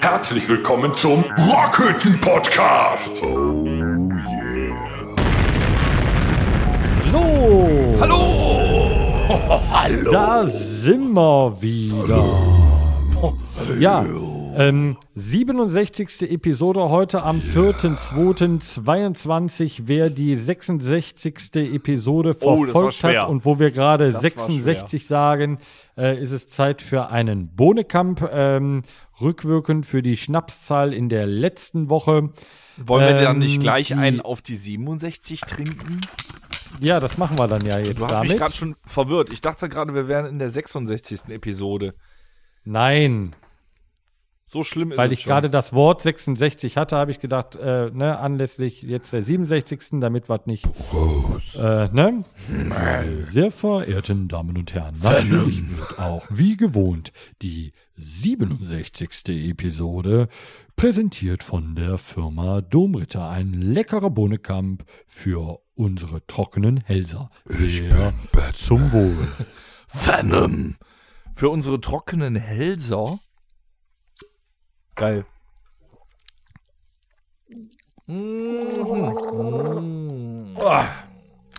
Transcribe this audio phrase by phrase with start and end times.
[0.00, 3.22] Herzlich willkommen zum Rockhütten Podcast.
[3.22, 3.64] Oh
[7.10, 8.18] So, Hallo.
[9.72, 10.10] Hallo.
[10.12, 12.22] da sind wir wieder.
[13.78, 14.04] Ja,
[14.56, 16.22] ähm, 67.
[16.30, 19.82] Episode heute am 4.2.22.
[19.86, 21.34] Wer die 66.
[21.74, 23.22] Episode Oh, verfolgt schwer.
[23.22, 25.58] hat und wo wir gerade war 66 sagen,
[25.96, 28.28] äh, ist es Zeit für einen Bohnekamp.
[28.32, 28.82] Ähm,
[29.20, 32.30] rückwirkend für die Schnapszahl in der letzten Woche.
[32.84, 36.00] Wollen wir dann Ähm, nicht gleich die- einen auf die 67 trinken?
[36.80, 38.38] Ja, das machen wir dann ja jetzt Du hast damit.
[38.38, 39.30] gerade schon verwirrt.
[39.32, 41.28] Ich dachte gerade, wir wären in der 66.
[41.28, 41.92] Episode.
[42.64, 43.34] Nein,
[44.52, 47.90] So schlimm ist Weil es ich gerade das Wort 66 hatte, habe ich gedacht, äh,
[47.90, 50.00] ne, anlässlich jetzt der 67.
[50.00, 50.66] damit wir nicht.
[51.56, 52.24] Äh, ne?
[52.68, 59.30] Meine sehr verehrten Damen und Herren, natürlich wird auch wie gewohnt die 67.
[59.48, 60.28] Episode
[60.76, 63.30] präsentiert von der Firma Domritter.
[63.30, 67.30] Ein leckerer Bohnekamp für unsere trockenen Hälser.
[67.46, 68.12] Sehr
[68.52, 69.28] zum Wohl.
[69.88, 70.76] Venom.
[71.34, 73.18] Für unsere trockenen Hälser.
[74.94, 75.24] Geil.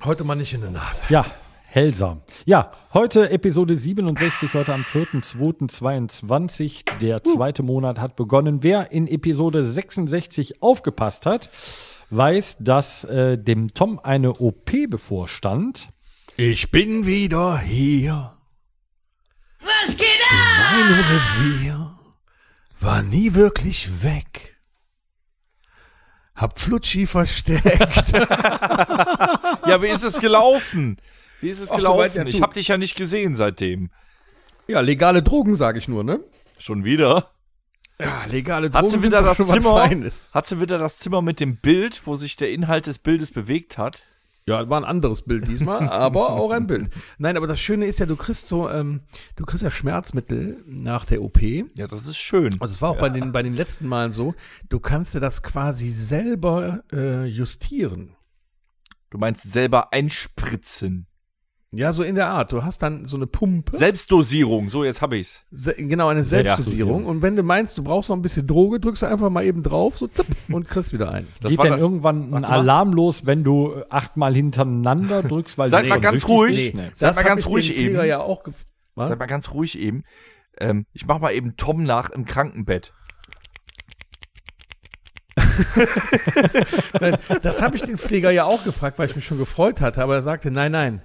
[0.03, 1.03] Heute mal nicht in der Nase.
[1.09, 1.25] Ja,
[1.65, 2.21] Helser.
[2.45, 6.99] Ja, heute Episode 67, heute am 4.2.22.
[6.99, 8.61] Der zweite Monat hat begonnen.
[8.61, 11.49] Wer in Episode 66 aufgepasst hat,
[12.11, 15.89] weiß, dass äh, dem Tom eine OP bevorstand.
[16.37, 18.37] Ich bin wieder hier.
[19.61, 20.73] Was geht ab?
[20.73, 21.92] In meinem Revier.
[22.83, 24.57] War nie wirklich weg.
[26.35, 28.11] Hab Flutschi versteckt.
[29.65, 30.97] Ja, wie ist es gelaufen?
[31.39, 32.17] Wie ist es Ach, so gelaufen?
[32.17, 32.41] ja ich zu.
[32.41, 33.91] habe dich ja nicht gesehen seitdem.
[34.67, 36.19] ja, legale Drogen, sage ich nur, ne?
[36.57, 37.31] Schon wieder?
[37.99, 39.71] Ja, legale Hat Drogen sie sind wieder doch das Zimmer?
[39.71, 40.27] Feines.
[40.33, 43.77] Hat sie wieder das Zimmer mit dem Bild, wo sich der Inhalt des Bildes bewegt
[43.77, 44.03] hat?
[44.45, 46.89] Ja, war ein anderes Bild diesmal, aber auch ein Bild.
[47.17, 49.01] Nein, aber das Schöne ist ja, du kriegst so, ähm,
[49.35, 51.41] du kriegst ja Schmerzmittel nach der OP.
[51.41, 52.53] Ja, das ist schön.
[52.53, 54.35] Und das war auch bei, den, bei den letzten Malen so.
[54.69, 58.15] Du kannst dir das quasi selber äh, justieren.
[59.09, 61.07] Du meinst selber einspritzen.
[61.75, 62.51] Ja, so in der Art.
[62.51, 63.75] Du hast dann so eine Pumpe.
[63.75, 65.41] Selbstdosierung, so jetzt habe ich's.
[65.51, 67.05] Se genau, eine Selbstdosierung.
[67.07, 69.63] Und wenn du meinst, du brauchst noch ein bisschen Droge, drückst du einfach mal eben
[69.63, 71.27] drauf, so zipp, und kriegst wieder ein.
[71.41, 72.59] Das Geht das- irgendwann ein Warte mal.
[72.59, 75.57] Alarm los, wenn du äh, achtmal hintereinander drückst?
[75.57, 76.75] Weil Seid du mal ganz ruhig.
[76.75, 76.91] Nee.
[76.93, 78.05] Seid mal ganz ich ruhig eben.
[78.05, 78.43] ja auch?
[78.95, 80.03] Seid mal ganz ruhig eben.
[80.59, 82.93] Ähm, ich mach mal eben Tom nach im Krankenbett.
[86.99, 90.01] Nein, das habe ich den Pfleger ja auch gefragt, weil ich mich schon gefreut hatte.
[90.03, 91.01] Aber er sagte, nein, nein,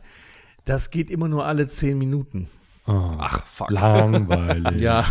[0.69, 2.49] das geht immer nur alle zehn Minuten.
[2.87, 3.71] Ach, fuck.
[3.71, 4.81] Langweilig.
[4.81, 5.05] Ja.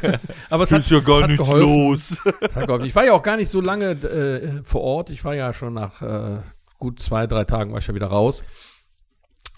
[0.50, 1.68] aber es hat, Ist ja gar hat nichts geholfen.
[1.68, 2.22] los.
[2.40, 2.86] Es hat geholfen.
[2.86, 5.10] Ich war ja auch gar nicht so lange äh, vor Ort.
[5.10, 6.38] Ich war ja schon nach äh,
[6.78, 8.44] gut zwei, drei Tagen war ich ja wieder raus.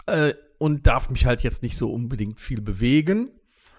[0.07, 3.29] Äh, und darf mich halt jetzt nicht so unbedingt viel bewegen.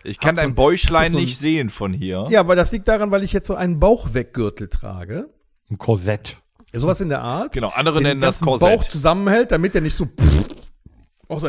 [0.04, 2.27] Ich kann Hab dein so- Bäuchlein so ein- nicht sehen von hier.
[2.31, 5.28] Ja, weil das liegt daran, weil ich jetzt so einen Bauchweggürtel trage.
[5.71, 6.39] Ein Korsett.
[6.72, 7.53] Ja, sowas in der Art.
[7.53, 8.69] Genau, andere Den nennen das Korsett.
[8.81, 10.72] Bauch zusammenhält, damit der nicht so auseinanderfällt.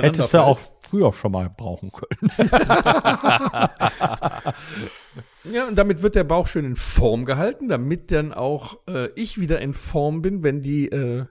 [0.03, 2.31] Hättest du auch früher schon mal brauchen können.
[5.45, 9.39] Ja, und damit wird der Bauch schön in Form gehalten, damit dann auch äh, ich
[9.41, 11.25] wieder in Form bin, wenn die äh,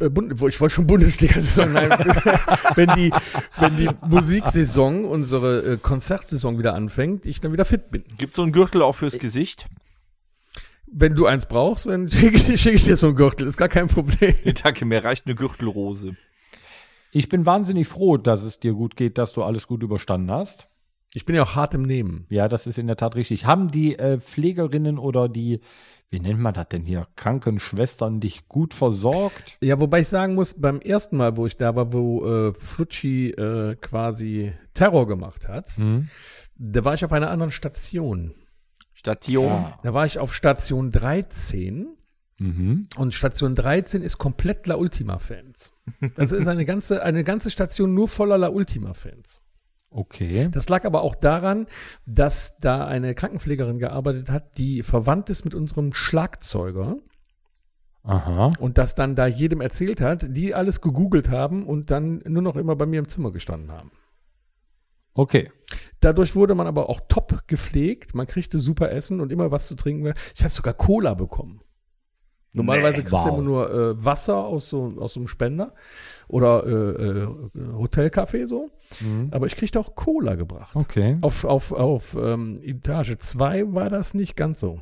[0.00, 1.90] äh, Bund wo- ich wollte schon Bundesliga-Saison, nein,
[2.76, 3.12] wenn die,
[3.58, 8.04] wenn die Musiksaison, unsere äh, Konzertsaison wieder anfängt, ich dann wieder fit bin.
[8.16, 9.66] Gibt so einen Gürtel auch fürs Gesicht?
[10.86, 13.68] Wenn du eins brauchst, dann schicke ich, schick ich dir so einen Gürtel, ist gar
[13.68, 14.34] kein Problem.
[14.44, 16.16] Nee, danke, mir reicht eine Gürtelrose.
[17.16, 20.68] Ich bin wahnsinnig froh, dass es dir gut geht, dass du alles gut überstanden hast.
[21.12, 22.26] Ich bin ja auch hart im Nehmen.
[22.28, 23.46] Ja, das ist in der Tat richtig.
[23.46, 25.60] Haben die äh, Pflegerinnen oder die,
[26.10, 29.58] wie nennt man das denn hier, Krankenschwestern dich gut versorgt?
[29.62, 33.30] Ja, wobei ich sagen muss, beim ersten Mal, wo ich da war, wo äh, Flutschi
[33.30, 35.68] äh, quasi Terror gemacht hat,
[36.56, 38.34] da war ich auf einer anderen Station.
[38.92, 39.72] Station.
[39.84, 41.96] Da war ich auf Station 13
[42.44, 42.88] Mhm.
[42.98, 45.72] und Station 13 ist komplett La Ultima-Fans.
[46.16, 49.40] Also ist eine ganze, eine ganze Station nur voller La Ultima-Fans.
[49.88, 50.48] Okay.
[50.50, 51.66] Das lag aber auch daran,
[52.04, 56.96] dass da eine Krankenpflegerin gearbeitet hat, die verwandt ist mit unserem Schlagzeuger
[58.02, 58.52] Aha.
[58.58, 62.56] und das dann da jedem erzählt hat, die alles gegoogelt haben und dann nur noch
[62.56, 63.92] immer bei mir im Zimmer gestanden haben.
[65.14, 65.50] Okay.
[66.00, 69.76] Dadurch wurde man aber auch top gepflegt, man kriegte super Essen und immer was zu
[69.76, 70.12] trinken.
[70.34, 71.62] Ich habe sogar Cola bekommen.
[72.54, 73.34] Normalerweise kriegst du Wow.
[73.34, 75.74] immer nur äh, Wasser aus so, aus so einem Spender
[76.28, 76.70] oder äh,
[77.22, 77.28] äh,
[77.76, 78.70] Hotelkaffee so.
[79.32, 80.74] Aber ich kriegte auch Cola gebracht.
[80.74, 81.18] Okay.
[81.20, 84.80] Auf, auf, auf ähm, Etage 2 war das nicht ganz so.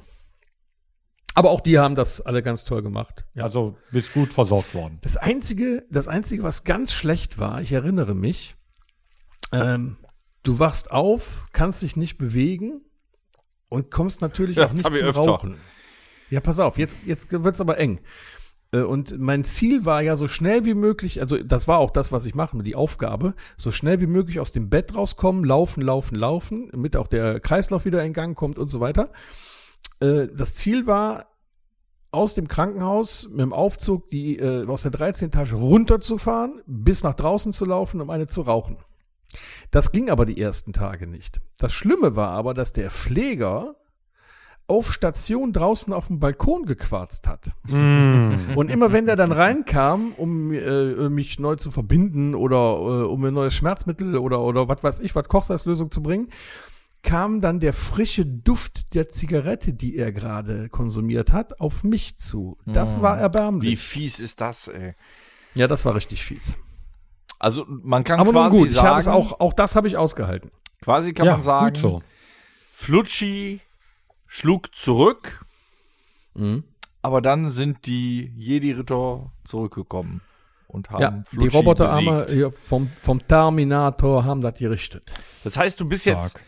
[1.34, 3.24] Aber auch die haben das alle ganz toll gemacht.
[3.34, 3.44] Ja.
[3.44, 4.98] Also bist gut versorgt worden.
[5.00, 8.54] Das einzige, das einzige, was ganz schlecht war, ich erinnere mich,
[9.50, 9.96] ähm,
[10.42, 12.82] du wachst auf, kannst dich nicht bewegen
[13.70, 15.22] und kommst natürlich Ja, auch nicht zum öfter.
[15.22, 15.56] Rauchen.
[16.32, 18.00] Ja, pass auf, jetzt, jetzt wird's aber eng.
[18.72, 22.10] Äh, Und mein Ziel war ja so schnell wie möglich, also das war auch das,
[22.10, 26.14] was ich mache, die Aufgabe, so schnell wie möglich aus dem Bett rauskommen, laufen, laufen,
[26.16, 29.12] laufen, damit auch der Kreislauf wieder in Gang kommt und so weiter.
[30.00, 31.26] Äh, Das Ziel war,
[32.12, 35.28] aus dem Krankenhaus mit dem Aufzug die äh, aus der 13.
[35.28, 38.78] Etage runterzufahren, bis nach draußen zu laufen, um eine zu rauchen.
[39.70, 41.40] Das ging aber die ersten Tage nicht.
[41.58, 43.76] Das Schlimme war aber, dass der Pfleger
[44.72, 47.50] auf Station draußen auf dem Balkon gequarzt hat.
[47.68, 53.20] Und immer wenn der dann reinkam, um äh, mich neu zu verbinden oder äh, um
[53.20, 56.30] mir ein neues Schmerzmittel oder, oder was weiß ich, was Kochsalzlösung zu bringen,
[57.02, 62.56] kam dann der frische Duft der Zigarette, die er gerade konsumiert hat, auf mich zu.
[62.64, 63.78] Das war Wie erbärmlich.
[63.78, 64.94] fies ist das, ey?
[65.54, 66.56] Ja, das war richtig fies.
[67.38, 69.98] Also man kann Aber quasi gut, ich habe es sagen, auch, auch das habe ich
[69.98, 70.50] ausgehalten.
[70.80, 72.02] quasi kann ja, man sagen, gut so.
[72.72, 73.60] Flutschi
[74.34, 75.44] schlug zurück,
[77.02, 80.22] aber dann sind die Jedi-Ritter zurückgekommen
[80.68, 85.12] und haben Ja, die Roboterarme vom, vom Terminator haben das gerichtet.
[85.44, 86.44] Das heißt, du bist jetzt Stark.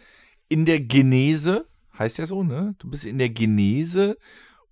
[0.49, 1.67] in der Genese,
[1.99, 2.75] heißt ja so, ne?
[2.79, 4.17] Du bist in der Genese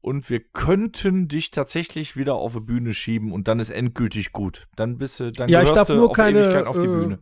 [0.00, 4.67] und wir könnten dich tatsächlich wieder auf die Bühne schieben und dann ist endgültig gut.
[4.75, 6.87] Dann bist du, dann Ja, ich gehörst darf du nur auf keine, Ewigkeit auf die
[6.87, 7.19] äh, Bühne.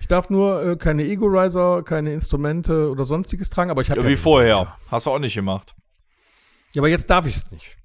[0.00, 4.08] Ich darf nur äh, keine Ego-Riser, keine Instrumente oder sonstiges tragen, aber ich habe Ja,
[4.08, 4.76] wie vorher.
[4.90, 5.74] Hast du auch nicht gemacht.
[6.72, 7.76] Ja, aber jetzt darf ich es nicht.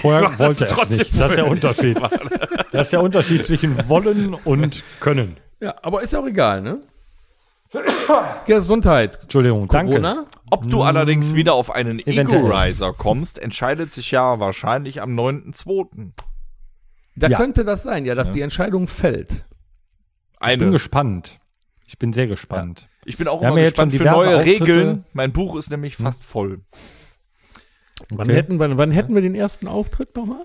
[0.00, 1.18] Vorher wollte er es trotzdem nicht.
[1.18, 2.00] Das ist der Unterschied.
[2.72, 5.38] Das ist der Unterschied zwischen wollen und können.
[5.58, 6.80] Ja, aber ist ja auch egal, ne?
[8.46, 9.18] Gesundheit.
[9.22, 9.92] Entschuldigung, danke.
[10.00, 10.26] Corona?
[10.50, 11.98] Ob du allerdings wieder auf einen.
[11.98, 16.12] Ego-Riser kommst, entscheidet sich ja wahrscheinlich am 9.2.
[17.16, 17.36] Da Ja.
[17.38, 19.44] könnte das sein, ja, dass die Entscheidung fällt.
[20.42, 20.70] Ich bin Eine.
[20.70, 21.38] gespannt.
[21.86, 22.88] Ich bin sehr gespannt.
[23.04, 24.64] Ich bin auch Wir immer ja gespannt für neue Auftritte.
[24.66, 25.04] Regeln.
[25.12, 26.60] Mein Buch ist nämlich fast voll.
[28.10, 28.34] Wann, Okay.
[28.36, 30.44] hätten, wann, wann hätten wir den ersten Auftritt nochmal?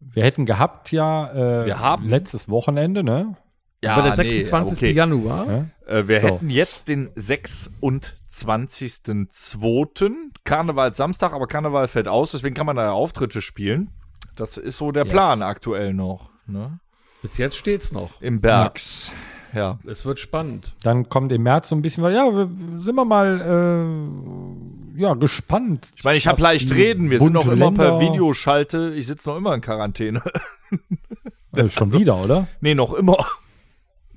[0.00, 3.36] Wir hätten gehabt ja äh, Wir haben- letztes Wochenende, ne?
[3.82, 4.78] Ja, Aber der nee, 26.
[4.78, 4.92] okay.
[4.92, 5.46] Januar.
[5.46, 5.66] Ja.
[5.98, 6.26] Äh, wir So.
[6.28, 10.10] hätten jetzt den 26.02.
[10.44, 13.90] Karneval Samstag, aber Karneval fällt aus, deswegen kann man da Auftritte spielen.
[14.36, 15.12] Das ist so der Yes.
[15.12, 16.30] Plan aktuell noch.
[16.46, 16.78] Ne?
[17.24, 18.20] Bis jetzt steht's noch.
[18.20, 19.10] Im Bergs.
[19.54, 19.78] Ja.
[19.86, 20.74] Es wird spannend.
[20.82, 22.50] Dann kommt im März so ein bisschen, ja, wir,
[22.80, 23.40] sind wir mal
[24.94, 25.88] äh, ja, gespannt.
[25.96, 27.08] Ich meine, ich habe leicht reden.
[27.08, 28.92] Wir sind noch immer per Länder- Videoschalte.
[28.94, 30.22] Ich sitze noch immer in Quarantäne.
[31.56, 32.46] Äh, schon wieder, oder?
[32.60, 33.24] nee, noch immer.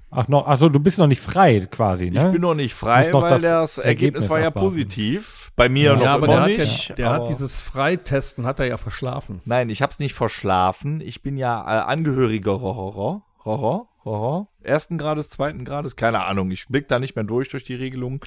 [0.10, 2.28] Ach, noch, ach so, du bist noch nicht frei quasi, ne?
[2.28, 4.68] Ich bin noch nicht frei, noch weil das das, Ergebnis, Ergebnis war ja abwarten.
[4.68, 5.52] positiv.
[5.58, 6.90] Bei mir Ja, noch aber immer der, hat, nicht.
[6.90, 9.42] ja, der aber- hat dieses Freitesten hat er ja verschlafen.
[9.44, 11.02] Nein, ich habe es nicht verschlafen.
[11.02, 16.52] Ich bin ja äh, Angehöriger Rohrer, Rohrer, Rohrer, ersten Grades, zweiten Grades, keine Ahnung.
[16.52, 18.24] Ich blick da nicht mehr durch durch die Regelung.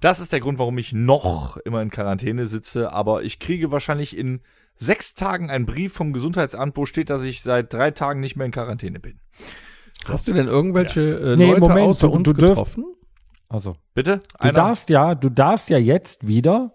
[0.00, 2.92] Das ist der Grund, warum ich noch immer in Quarantäne sitze.
[2.92, 4.40] Aber ich kriege wahrscheinlich in
[4.76, 8.44] sechs Tagen einen Brief vom Gesundheitsamt, wo steht, dass ich seit drei Tagen nicht mehr
[8.46, 9.18] in Quarantäne bin.
[10.06, 12.84] Hast du denn irgendwelche äh, Nee, Leute Moment, außer du- uns du getroffen?
[13.48, 14.20] Also, Bitte?
[14.40, 16.74] du darfst ja, du darfst ja jetzt wieder,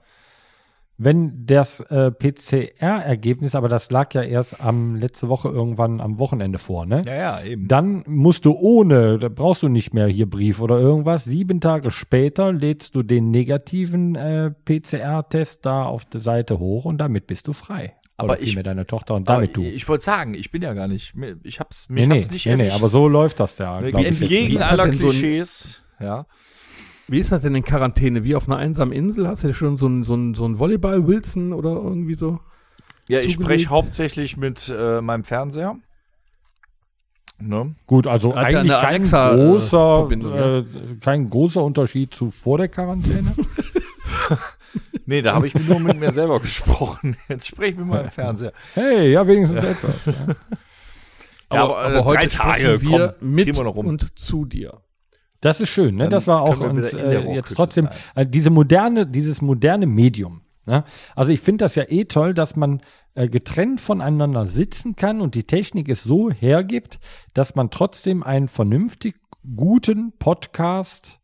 [0.97, 6.59] wenn das äh, PCR-Ergebnis, aber das lag ja erst am letzte Woche irgendwann am Wochenende
[6.59, 7.03] vor, ne?
[7.05, 7.67] Ja, ja, eben.
[7.67, 11.25] Dann musst du ohne, da brauchst du nicht mehr hier Brief oder irgendwas.
[11.25, 16.97] Sieben Tage später lädst du den negativen äh, PCR-Test da auf der Seite hoch und
[16.99, 17.93] damit bist du frei.
[18.17, 19.63] Aber oder ich- vielmehr deine Tochter und damit du.
[19.63, 21.15] Ich wollte sagen, ich bin ja gar nicht.
[21.15, 22.75] mir- Ich hab's, mich nee, nee, nicht nee, nee, erwischt.
[22.79, 23.81] aber so läuft das ja.
[23.81, 24.29] ich, Entgegen nicht.
[24.51, 25.81] Wie ist aller das denn so Klischees.
[25.99, 26.25] ja.
[27.07, 28.23] Wie ist das denn in Quarantäne?
[28.23, 29.27] Wie auf einer einsamen Insel?
[29.27, 32.39] Hast du schon so ein, so ein, so ein Volleyball-Wilson oder irgendwie so?
[33.09, 33.61] Ja, ich zugelegt?
[33.61, 35.75] spreche hauptsächlich mit äh, meinem Fernseher.
[37.39, 37.75] Ne?
[37.87, 40.57] Gut, also Hat ja eigentlich kein Alexa, äh, großer, ja.
[40.59, 40.65] äh,
[41.01, 43.33] kein großer Unterschied zu vor der Quarantäne.
[45.05, 47.17] Nee, da habe ich nur mit mir selber gesprochen.
[47.27, 48.53] Jetzt spreche ich mit meinem Fernseher.
[48.73, 49.95] hey, ja, wenigstens etwas.
[50.05, 50.35] Ja.
[51.51, 53.85] Ja, aber, äh, drei Tage, wir komm, mit wir noch rum.
[53.85, 54.81] und zu dir.
[55.39, 56.03] Das ist schön, ne?
[56.03, 60.41] Dann Das war auch uns äh, jetzt trotzdem äh, diese moderne, dieses moderne Medium.
[60.65, 60.83] Ne?
[61.15, 62.81] Also ich finde das ja eh toll, dass man
[63.15, 66.99] äh, getrennt voneinander sitzen kann und die Technik es so hergibt,
[67.33, 69.15] dass man trotzdem einen vernünftig
[69.55, 71.19] guten Podcast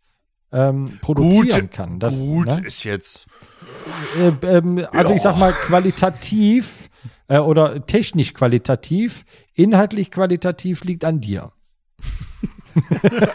[0.51, 1.99] ähm, produzieren kann.
[1.99, 2.63] Das, gut ne?
[2.65, 3.27] ist jetzt.
[4.19, 6.89] äh, ähm, also ich sag mal qualitativ
[7.27, 11.51] äh, oder technisch qualitativ, inhaltlich qualitativ liegt an dir.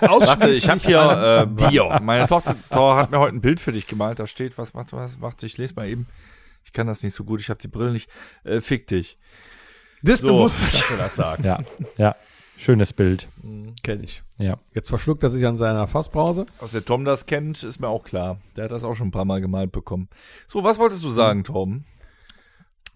[0.01, 1.93] Warte, ich habe hier äh, Dio.
[2.01, 4.19] Meine Tochter Tor hat mir heute ein Bild für dich gemalt.
[4.19, 6.07] Da steht, was macht was macht ich lese mal eben.
[6.65, 7.41] Ich kann das nicht so gut.
[7.41, 8.09] Ich habe die Brille nicht.
[8.43, 9.19] Äh, fick dich.
[10.03, 10.49] Das du So.
[10.49, 11.45] dass er das sagt.
[11.45, 11.61] Ja,
[11.97, 12.17] ja.
[12.57, 13.29] Schönes Bild.
[13.83, 14.23] Kenn ich.
[14.39, 14.59] Ja.
[14.73, 16.47] Jetzt verschluckt er sich an seiner Fassbrause.
[16.61, 18.39] Dass der Tom das kennt, ist mir auch klar.
[18.57, 20.09] Der hat das auch schon ein paar Mal gemalt bekommen.
[20.47, 21.85] So, was wolltest du sagen, Tom?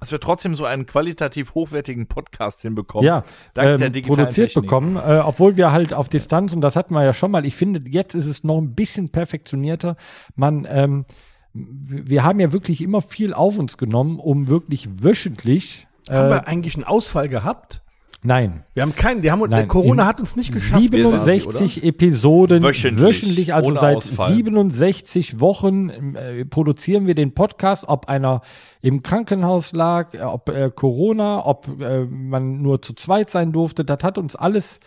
[0.01, 3.05] Dass wir trotzdem so einen qualitativ hochwertigen Podcast hinbekommen.
[3.05, 3.25] Ja,
[3.55, 4.65] dank ähm, der digitalen produziert Technik.
[4.65, 7.57] bekommen, äh, obwohl wir halt auf Distanz, und das hatten wir ja schon mal, ich
[7.57, 9.97] finde, jetzt ist es noch ein bisschen perfektionierter.
[10.37, 11.05] Man, ähm,
[11.53, 16.47] wir haben ja wirklich immer viel auf uns genommen, um wirklich wöchentlich, Haben äh, wir
[16.47, 17.83] eigentlich einen Ausfall gehabt?
[18.23, 20.81] Nein, Wir haben keinen, die haben, Nein, Corona in hat uns nicht geschafft.
[20.81, 24.35] 67 Episoden Wöchentlich, wöchentlich, also seit Ausfall.
[24.35, 28.43] 67 Wochen äh, produzieren wir den Podcast, ob einer
[28.81, 33.85] im Krankenhaus lag, äh, ob äh, Corona, ob äh, man nur zu zweit sein durfte,
[33.85, 34.81] das hat uns alles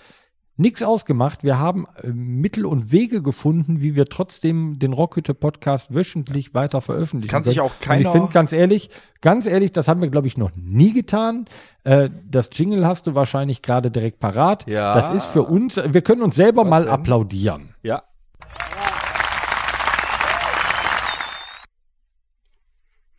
[0.62, 1.44] nichts ausgemacht.
[1.44, 6.80] Wir haben äh, Mittel und Wege gefunden, wie wir trotzdem den Rockhütte Podcast wöchentlich weiter
[6.82, 7.32] veröffentlichen.
[7.32, 8.90] Kann sich auch Und keiner- ich finde ganz ehrlich,
[9.22, 11.46] ganz ehrlich, das haben wir glaube ich noch nie getan.
[11.84, 14.66] Äh, das Jingle hast du wahrscheinlich gerade direkt parat.
[14.70, 14.94] Ja.
[14.94, 16.92] Das ist für uns, wir können uns selber mal denn?
[16.94, 17.76] applaudieren.
[17.84, 18.04] Ja.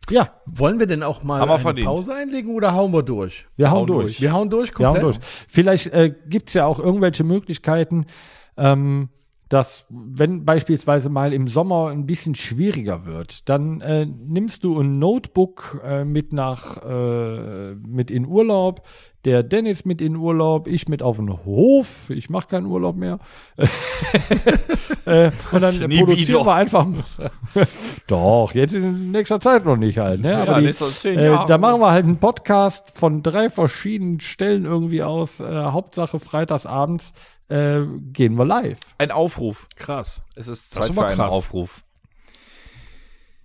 [0.09, 1.87] Ja, Wollen wir denn auch mal eine verdient.
[1.87, 3.45] Pause einlegen oder hauen wir durch?
[3.55, 4.05] wir hauen, Hauen durch.
[4.05, 4.21] durch.
[4.21, 5.15] Wir hauen durch Wir hauen komplett.
[5.21, 5.25] durch.
[5.47, 8.05] Vielleicht äh, gibt es ja auch irgendwelche Möglichkeiten,
[8.57, 9.09] ähm,
[9.53, 14.97] dass wenn beispielsweise mal im Sommer ein bisschen schwieriger wird, dann äh, nimmst du ein
[14.97, 18.81] Notebook äh, mit nach äh, mit in Urlaub,
[19.25, 23.19] der Dennis mit in Urlaub, ich mit auf den Hof, ich mache keinen Urlaub mehr.
[25.05, 26.87] äh, und dann produzieren wir einfach.
[28.07, 30.21] Doch, jetzt in nächster Zeit noch nicht halt.
[30.21, 30.31] Ne?
[30.31, 34.19] Ja, Aber die, nächste zehn äh, da machen wir halt einen Podcast von drei verschiedenen
[34.19, 35.39] Stellen irgendwie aus.
[35.41, 37.13] Äh, Hauptsache freitagsabends
[37.53, 38.79] äh, gehen wir live.
[38.97, 39.67] Ein Aufruf.
[39.75, 40.23] Krass.
[40.35, 41.33] Es ist Das Zeit ist für einen krass.
[41.33, 41.83] Aufruf.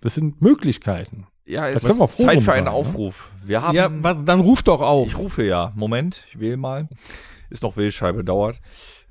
[0.01, 1.27] Das sind Möglichkeiten.
[1.45, 2.71] Ja, es ist Zeit für einen sein, ne?
[2.71, 3.31] Aufruf.
[3.43, 3.75] Wir haben.
[3.75, 5.07] Ja, dann ruf doch auf.
[5.07, 5.71] ich rufe ja.
[5.75, 6.87] Moment, ich wähle mal.
[7.49, 8.61] Ist noch Wählscheibe, dauert.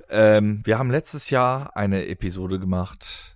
[0.09, 3.35] Ähm, wir haben letztes Jahr eine Episode gemacht.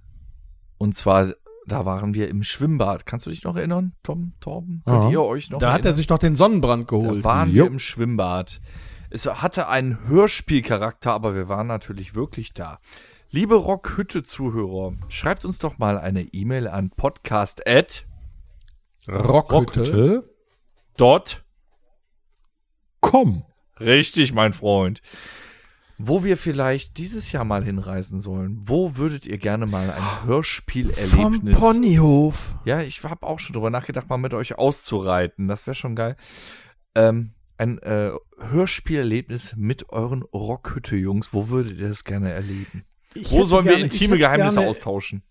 [0.77, 1.33] Und zwar,
[1.67, 3.05] da waren wir im Schwimmbad.
[3.05, 4.81] Kannst du dich noch erinnern, Tom, Torben?
[4.85, 5.09] Könnt Ja.
[5.11, 5.95] ihr euch noch da hat er erinnern?
[5.97, 7.23] sich doch den Sonnenbrand Da geholt.
[7.23, 7.65] waren Jo.
[7.65, 8.59] wir im Schwimmbad.
[9.13, 12.79] Es hatte einen Hörspielcharakter, aber wir waren natürlich wirklich da.
[13.29, 17.61] Liebe Rockhütte-Zuhörer, schreibt uns doch mal eine E-Mail an podcast
[19.07, 20.27] Rockhütte.
[20.97, 21.43] dot.
[23.01, 23.45] Komm.
[23.79, 25.03] Richtig, mein Freund.
[25.99, 28.61] Wo wir vielleicht dieses Jahr mal hinreisen sollen.
[28.63, 31.55] Wo würdet ihr gerne mal ein Vom Hörspielerlebnis?
[31.55, 32.55] Ponyhof.
[32.65, 35.47] Ja, ich habe auch schon drüber nachgedacht, mal mit euch auszureiten.
[35.47, 36.15] Das wäre schon geil.
[36.95, 41.33] Ähm, ein äh, Hörspielerlebnis mit euren Rockhütte-Jungs.
[41.33, 42.83] Wo würdet ihr das gerne erleben?
[43.15, 45.23] Ich Wo sollen wir gerne- ich intime Geheimnisse gerne, austauschen?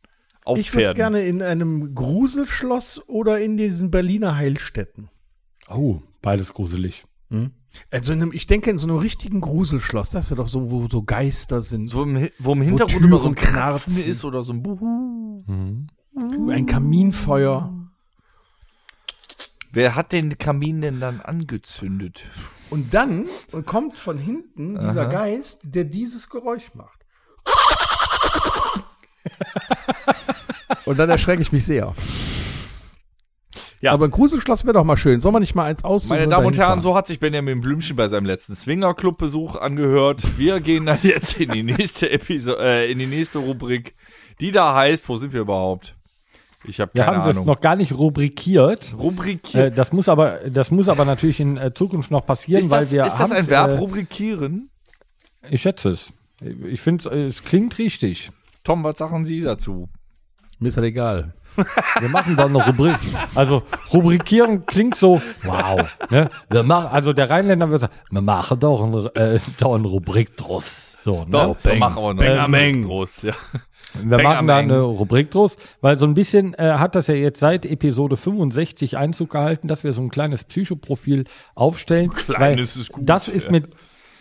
[0.44, 0.96] Auf Ich würde Pferden.
[0.96, 5.08] gerne in einem Gruselschloss oder in diesen Berliner Heilstätten.
[5.68, 7.04] Oh, beides gruselig.
[7.90, 10.86] Also in einem, ich denke in so einem richtigen Gruselschloss, das wäre doch so, wo
[10.88, 11.88] so Geister sind.
[11.88, 14.10] so im, wo im Hintergrund immer so ein Kratzen knarzen.
[14.10, 15.42] ist oder so ein Buhu.
[15.46, 15.86] Mhm.
[16.50, 17.81] ein Kaminfeuer.
[19.74, 22.26] Wer hat den Kamin denn dann angezündet?
[22.68, 23.24] Und dann
[23.64, 25.10] kommt von hinten dieser Aha.
[25.10, 27.00] Geist, der dieses Geräusch macht.
[30.84, 31.94] Und dann erschrecke ich mich sehr.
[33.80, 33.92] Ja.
[33.92, 35.22] Aber ein Gruselschloss wäre doch mal schön.
[35.22, 36.18] Soll man nicht mal eins aussuchen?
[36.18, 40.38] Meine Damen und Herren, so hat sich Benjamin Blümchen bei seinem letzten Swingerclub-Besuch angehört.
[40.38, 43.96] Wir gehen dann jetzt in die nächste Episode, äh, in die nächste Rubrik,
[44.38, 45.96] die da heißt, wo sind wir überhaupt?
[46.64, 47.46] Ich Wir keine haben das Ahnung.
[47.46, 48.94] noch gar nicht rubrikiert.
[48.96, 49.66] Rubrikieren.
[49.72, 52.80] Äh, das muss aber, das muss aber natürlich in äh, Zukunft noch passieren, ist weil
[52.80, 54.70] das, wir ist das ein Verb, Äh, rubrikieren?
[55.50, 56.12] ich schätze es.
[56.68, 58.30] Ich finde, äh, es klingt richtig.
[58.64, 59.88] Tom, was sagen Sie dazu?
[60.60, 61.34] Mir ist das egal.
[62.00, 62.96] Wir machen dann eine Rubrik.
[63.34, 65.82] Also rubrikieren klingt so, wow.
[66.10, 66.30] Ne?
[66.48, 70.36] Wir machen, also der Rheinländer würde sagen, wir machen doch, ein, äh, doch eine Rubrik
[70.36, 70.91] draus.
[71.02, 71.30] So, ne?
[71.30, 72.84] Doch, dann machen wir noch einen Meng.
[72.84, 73.34] Groß, ja.
[73.94, 77.14] Wir Bang machen da eine Rubrik draus, weil so ein bisschen äh, hat das ja
[77.14, 82.10] jetzt seit Episode 65 Einzug gehalten, dass wir so ein kleines Psychoprofil aufstellen.
[82.12, 83.50] Kleines weil ist gut, Das ist ja.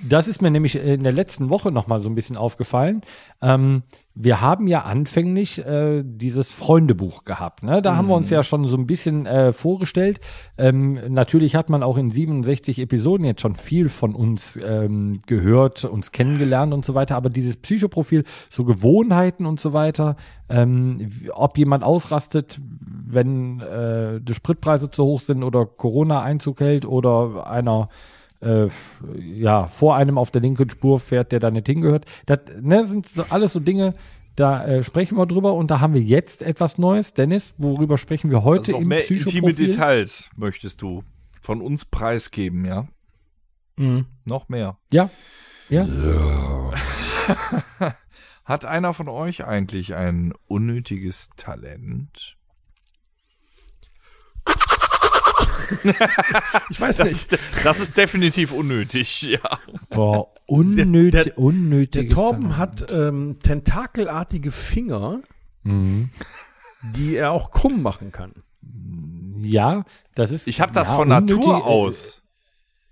[0.07, 3.01] Das ist mir nämlich in der letzten Woche noch mal so ein bisschen aufgefallen.
[3.41, 7.63] Ähm, wir haben ja anfänglich äh, dieses Freundebuch gehabt.
[7.63, 7.81] Ne?
[7.81, 8.33] Da haben wir uns Mhm.
[8.33, 10.19] ja schon so ein bisschen äh, vorgestellt.
[10.57, 15.85] Ähm, natürlich hat man auch in 67 Episoden jetzt schon viel von uns ähm, gehört,
[15.85, 17.15] uns kennengelernt und so weiter.
[17.15, 20.17] Aber dieses Psychoprofil, so Gewohnheiten und so weiter,
[20.49, 22.59] ähm, ob jemand ausrastet,
[23.07, 27.87] wenn äh, die Spritpreise zu hoch sind oder Corona Einzug hält oder einer
[28.41, 28.67] äh,
[29.19, 32.05] ja vor einem auf der linken Spur fährt, der da nicht hingehört.
[32.25, 33.93] Das ne, sind so alles so Dinge,
[34.35, 37.13] da äh, sprechen wir drüber und da haben wir jetzt etwas Neues.
[37.13, 39.53] Dennis, worüber sprechen wir heute Also noch im mehr intime?
[39.53, 41.03] Details möchtest du
[41.41, 42.87] von uns preisgeben, ja?
[43.77, 44.05] Mhm.
[44.25, 44.77] Noch mehr.
[44.91, 45.09] Ja,
[45.69, 45.87] ja.
[48.45, 52.37] Hat einer von euch eigentlich ein unnötiges Talent?
[56.69, 57.37] Ich weiß nicht.
[57.63, 59.39] Das ist definitiv unnötig, ja.
[59.89, 65.21] Boah, unnötig, Der- der- Der unnötiges Torben hat ähm, tentakelartige Finger,
[65.63, 66.09] Mhm.
[66.95, 68.33] die er auch krumm machen kann.
[69.43, 69.85] Ja,
[70.15, 70.47] das ist.
[70.47, 72.21] Ich habe das ja, von unnötig- Natur aus.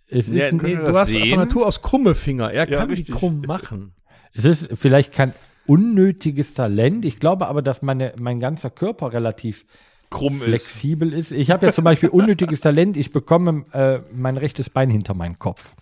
[0.08, 1.30] Es ist, Ja, wir du das hast sehen?
[1.30, 2.52] von Natur aus krumme Finger.
[2.52, 3.08] Er Ja, kann richtig.
[3.08, 3.94] die krumm machen.
[4.34, 5.34] es ist vielleicht kein
[5.68, 7.06] unnötiges Talent.
[7.06, 9.66] Ich glaube aber, dass meine, mein ganzer Körper relativ
[10.10, 10.44] Krumm ist.
[10.44, 11.32] flexibel ist.
[11.32, 12.98] Ich habe ja zum Beispiel unnötiges Talent.
[12.98, 15.76] Ich bekomme äh, mein rechtes Bein hinter meinen Kopf.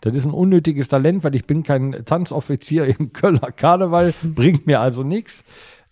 [0.00, 4.14] Das ist ein unnötiges Talent, weil ich bin kein Tanzoffizier im Kölner Karneval.
[4.22, 5.44] Bringt mir also nichts.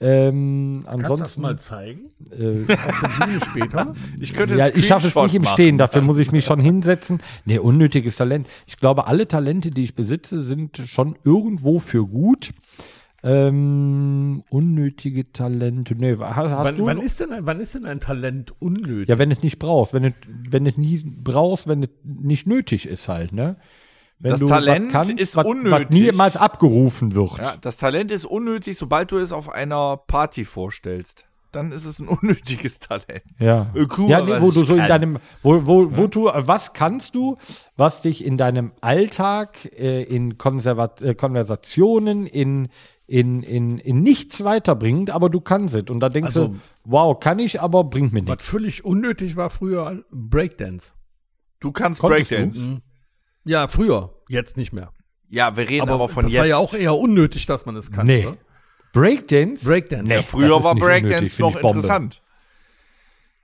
[0.05, 2.11] Ähm, ansonsten, zeigen?
[2.33, 3.95] äh, Auf der Bühne später?
[4.21, 5.55] Ich könnte ja, ich schaffe es nicht im machen.
[5.55, 7.21] Stehen, dafür muss ich mich schon hinsetzen.
[7.45, 8.49] Nee, unnötiges Talent.
[8.67, 12.51] Ich glaube, alle Talente, die ich besitze, sind schon irgendwo für gut.
[13.25, 15.95] Ähm, unnötige Talente.
[15.95, 16.87] Nee, hast, hast Wann, du?
[16.87, 19.09] wann, ist denn ein, wann ist denn ein Talent unnötig?
[19.09, 20.13] ja, wenn du es nicht brauchst, wenn du
[20.51, 23.57] wenn du nie brauchst, wenn es nicht nötig ist halt, ne?
[24.19, 25.89] Wenn Das du Talent was ist was, unnötig.
[25.89, 27.39] Was niemals abgerufen wird.
[27.39, 31.25] Ja, das Talent ist unnötig, sobald du es auf einer Party vorstellst.
[31.51, 33.23] Dann ist es ein unnötiges Talent.
[33.39, 33.71] Ja.
[33.75, 36.73] Äh, cool, ja, nee, was wo du so in deinem, wo, wo, wo du, was
[36.73, 37.37] kannst du,
[37.77, 42.69] was dich in deinem Alltag, äh, in Konservat äh, Konversationen, in,
[43.13, 45.91] in, in, in nichts weiterbringt, aber du kannst es.
[45.91, 48.49] Und da denkst Also- du, wow, kann ich, aber bringt mir Was nichts.
[48.49, 50.93] völlig unnötig war früher Breakdance.
[51.61, 52.37] Du kannst Konntest du?
[52.37, 52.81] Breakdance.
[53.45, 54.15] Ja, früher.
[54.31, 54.93] Jetzt nicht mehr.
[55.29, 56.41] Ja, wir reden aber, von das jetzt.
[56.41, 58.07] war ja auch eher unnötig, dass man es kann.
[58.07, 58.27] Nee.
[58.29, 58.37] Oder?
[58.95, 59.63] Breakdance?
[59.63, 60.05] Breakdance.
[60.05, 60.15] Nee.
[60.15, 62.23] ja, das früher war Breakdance unnötig, noch interessant.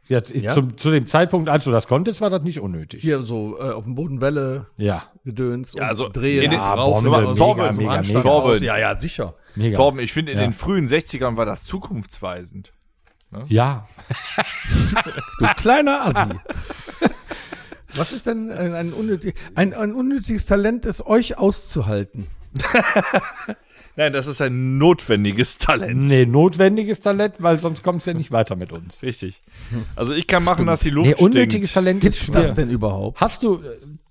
[0.08, 0.54] Jetzt, ich, Ja?
[0.54, 3.02] zum, zu dem Zeitpunkt, als du das konntest, war das nicht unnötig.
[3.02, 7.02] Hier so äh, auf dem Boden Welle, Ja, Gedöns Ja, also drehen, in den- rauf,
[7.02, 7.34] Bombe, mega,
[7.72, 8.20] zum mega, mega.
[8.22, 8.62] Torben.
[8.62, 9.34] Ja, ja, sicher.
[9.54, 9.76] mega.
[9.76, 10.44] Torben, ich finde, in Ja.
[10.44, 12.72] den frühen 60ern war das zukunftsweisend.
[13.48, 13.86] Ja,
[15.38, 16.34] Du kleiner Assi.
[17.94, 22.26] Was ist denn ein, ein, unnötig, ein, ein unnötiges Talent, es euch auszuhalten?
[23.98, 26.04] Nein, das ist ein notwendiges Talent.
[26.04, 29.02] nee, notwendiges Talent, weil sonst kommst du ja nicht weiter mit uns.
[29.02, 29.42] Richtig.
[29.96, 31.74] Also ich kann machen, dass die Luft Nee, unnötiges stinkt.
[31.74, 33.20] Talent ist Gibt's das denn überhaupt?
[33.20, 33.60] Hast du,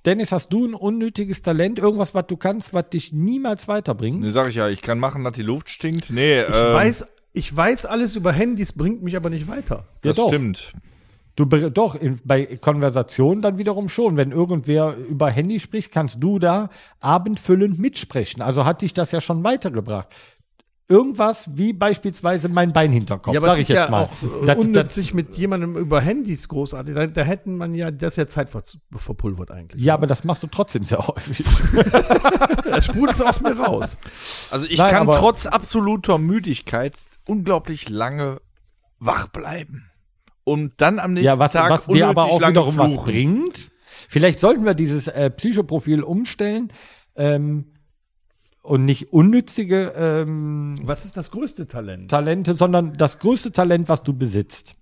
[0.06, 1.80] Dennis, hast du ein unnötiges Talent?
[1.80, 4.20] Irgendwas, was du kannst, was dich niemals weiterbringt?
[4.20, 6.10] Ne, sag ich ja, ich kann machen, dass die Luft stinkt.
[6.10, 9.86] Nee, Ich ähm, weiß, ich weiß alles über Handys, bringt mich aber nicht weiter.
[10.02, 10.30] das Ja, doch.
[10.30, 10.74] stimmt.
[11.38, 14.18] Du doch, in, bei Konversationen dann wiederum schon.
[14.18, 16.70] Wenn irgendwer über Handy spricht, kannst du da
[17.00, 18.42] abendfüllend mitsprechen.
[18.42, 20.08] Also hat dich das ja schon weitergebracht.
[20.90, 24.04] Irgendwas wie beispielsweise mein Beinhinterkopf, ja, aber sag es ich jetzt ja mal.
[24.06, 26.96] auch äh, Das- unnütz, das- sich mit jemandem über Handys großartig.
[26.96, 28.64] Da, da hätten man ja, das ist ja Zeit ver,
[28.96, 29.84] verpulvert eigentlich.
[29.84, 31.46] ja, aber das machst du trotzdem sehr häufig.
[32.76, 33.98] es sprudelt aus mir raus.
[34.50, 36.96] Also ich Nein, kann aber- trotz absoluter Müdigkeit
[37.28, 38.40] unglaublich lange
[39.00, 39.92] wach bleiben.
[40.48, 43.70] Und dann am nächsten Ja, was, Tag was dir aber auch wiederum was bringt.
[44.08, 46.72] Vielleicht sollten wir dieses äh, Psychoprofil umstellen
[47.18, 47.74] ähm,
[48.62, 52.10] und nicht unnützige ähm, Was ist das größte Talent?
[52.12, 54.76] Talente, sondern das größte Talent, was du besitzt.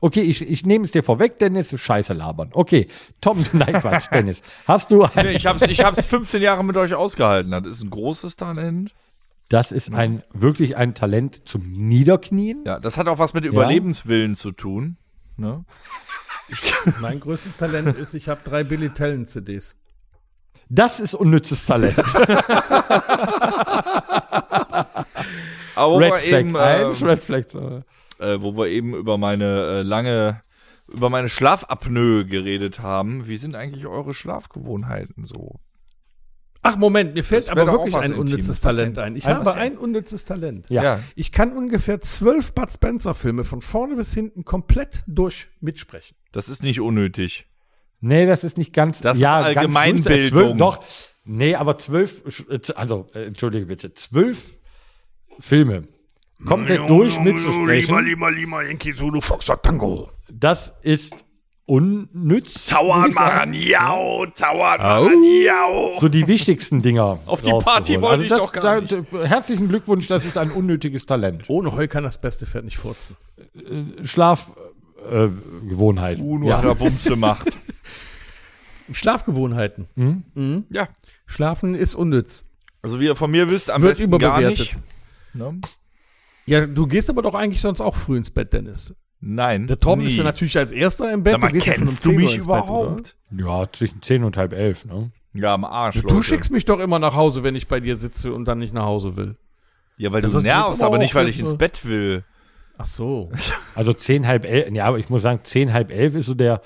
[0.00, 2.50] Okay, ich, ich nehme es dir vorweg, Dennis, scheiße labern.
[2.52, 2.88] Okay,
[3.20, 4.42] Tom, nein, Quatsch, Dennis.
[4.66, 7.52] Hast du Nee, Ich hab's, ich hab's 15 Jahre mit euch ausgehalten.
[7.52, 8.92] Das ist ein großes Talent.
[9.48, 12.64] Das ist ein wirklich ein Talent zum Niederknien.
[12.66, 14.98] Ja, das hat auch was mit Überlebenswillen zu tun.
[15.36, 15.64] Ne?
[17.00, 19.74] Mein größtes Talent ist, ich habe drei Billy Talent CDs.
[20.68, 21.98] Das ist unnützes Talent.
[25.74, 27.82] Aber wo Red wir Flag eben, 1, äh, Red Flag 2.
[28.18, 30.42] äh, wo wir eben über meine äh, lange,
[30.88, 33.26] über meine Schlafapnoe geredet haben.
[33.28, 35.60] Wie sind eigentlich eure Schlafgewohnheiten so?
[36.62, 39.16] Ach, Moment, mir fällt aber wirklich ein unnützes Talent ein.
[39.16, 40.66] Ich habe ein unnützes Talent.
[40.68, 41.00] Ja.
[41.14, 46.16] Ich kann ungefähr zwölf Bud Spencer-Filme von vorne bis hinten komplett durch mitsprechen.
[46.32, 47.46] Das ist nicht unnötig.
[48.00, 49.00] Nee, das ist nicht ganz.
[49.00, 50.58] Das ist ja, ganz Allgemeinbildung.
[50.58, 50.84] doch.
[51.24, 52.22] Nee, aber zwölf,
[52.74, 54.56] also, äh, entschuldige bitte, zwölf
[55.38, 55.82] Filme
[56.44, 60.10] komplett durch mitzusprechen, Lima, Lima, Yankee Zulu, Foxtrot, Tango.
[60.30, 61.14] das ist
[61.68, 62.66] unnütz.
[62.66, 65.92] Tauern machen, jau, Tauern machen, jau.
[66.00, 67.18] So die wichtigsten Dinger.
[67.26, 71.04] Auf die Party wollte ich das, doch gar da, Herzlichen Glückwunsch, das ist ein unnötiges
[71.04, 71.44] Talent.
[71.48, 73.16] Ohne Heu kann das beste Pferd nicht furzen.
[74.02, 75.62] Schlafgewohnheiten.
[75.64, 76.22] Äh, Gewohnheiten.
[76.22, 76.72] Uno ja.
[76.72, 77.56] Bumse macht.
[78.90, 80.64] Schlafgewohnheiten.
[80.70, 80.88] Ja.
[81.26, 82.46] Schlafen ist unnütz.
[82.80, 84.58] Also wie ihr von mir wisst, am Wird besten gar überbewertet.
[84.58, 84.78] nicht.
[85.34, 85.60] Ne?
[86.46, 88.94] Ja, du gehst aber doch eigentlich sonst auch früh ins Bett, Dennis.
[89.20, 89.66] Nein.
[89.66, 90.06] Der Tom nie.
[90.06, 91.32] ist ja natürlich als erster im Bett.
[91.32, 93.16] Sag mal, ja schon um kennst du 10 Uhr mich ins Bett, überhaupt?
[93.30, 94.84] Ja, zwischen 10 und halb elf.
[94.84, 95.10] Ne?
[95.34, 96.22] ja, am Arsch, Du Leute.
[96.22, 98.84] schickst mich doch immer nach Hause, wenn ich bei dir sitze und dann nicht nach
[98.84, 99.36] Hause will.
[99.96, 102.24] Ja, weil Das du ist nervst, aber nicht, weil ich ins Bett will.
[102.76, 103.30] Ach so.
[103.74, 104.72] Also 10, halb elf.
[104.72, 106.60] Ja, aber ich muss sagen, 10, halb elf ist so der,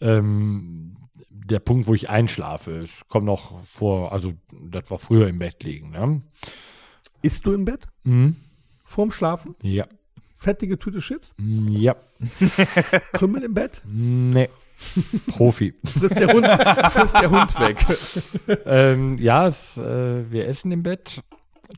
[0.00, 0.96] ähm,
[1.30, 2.72] der Punkt, wo ich einschlafe.
[2.78, 4.32] Es kommt noch vor, also
[4.70, 5.90] das war früher im Bett liegen.
[5.90, 6.22] Ne?
[7.22, 7.88] Isst du im Bett?
[8.04, 8.36] Mhm.
[8.84, 9.54] Vorm Schlafen?
[9.62, 9.86] Ja.
[10.44, 11.34] Fettige Tüte Chips?
[11.38, 11.96] Ja.
[13.14, 13.80] Krümmel im Bett?
[13.86, 14.50] Nee.
[15.28, 15.72] Profi.
[15.86, 16.46] Frisst der Hund,
[16.92, 17.78] frisst der Hund weg.
[18.66, 21.22] ähm, ja, es, äh, wir essen im Bett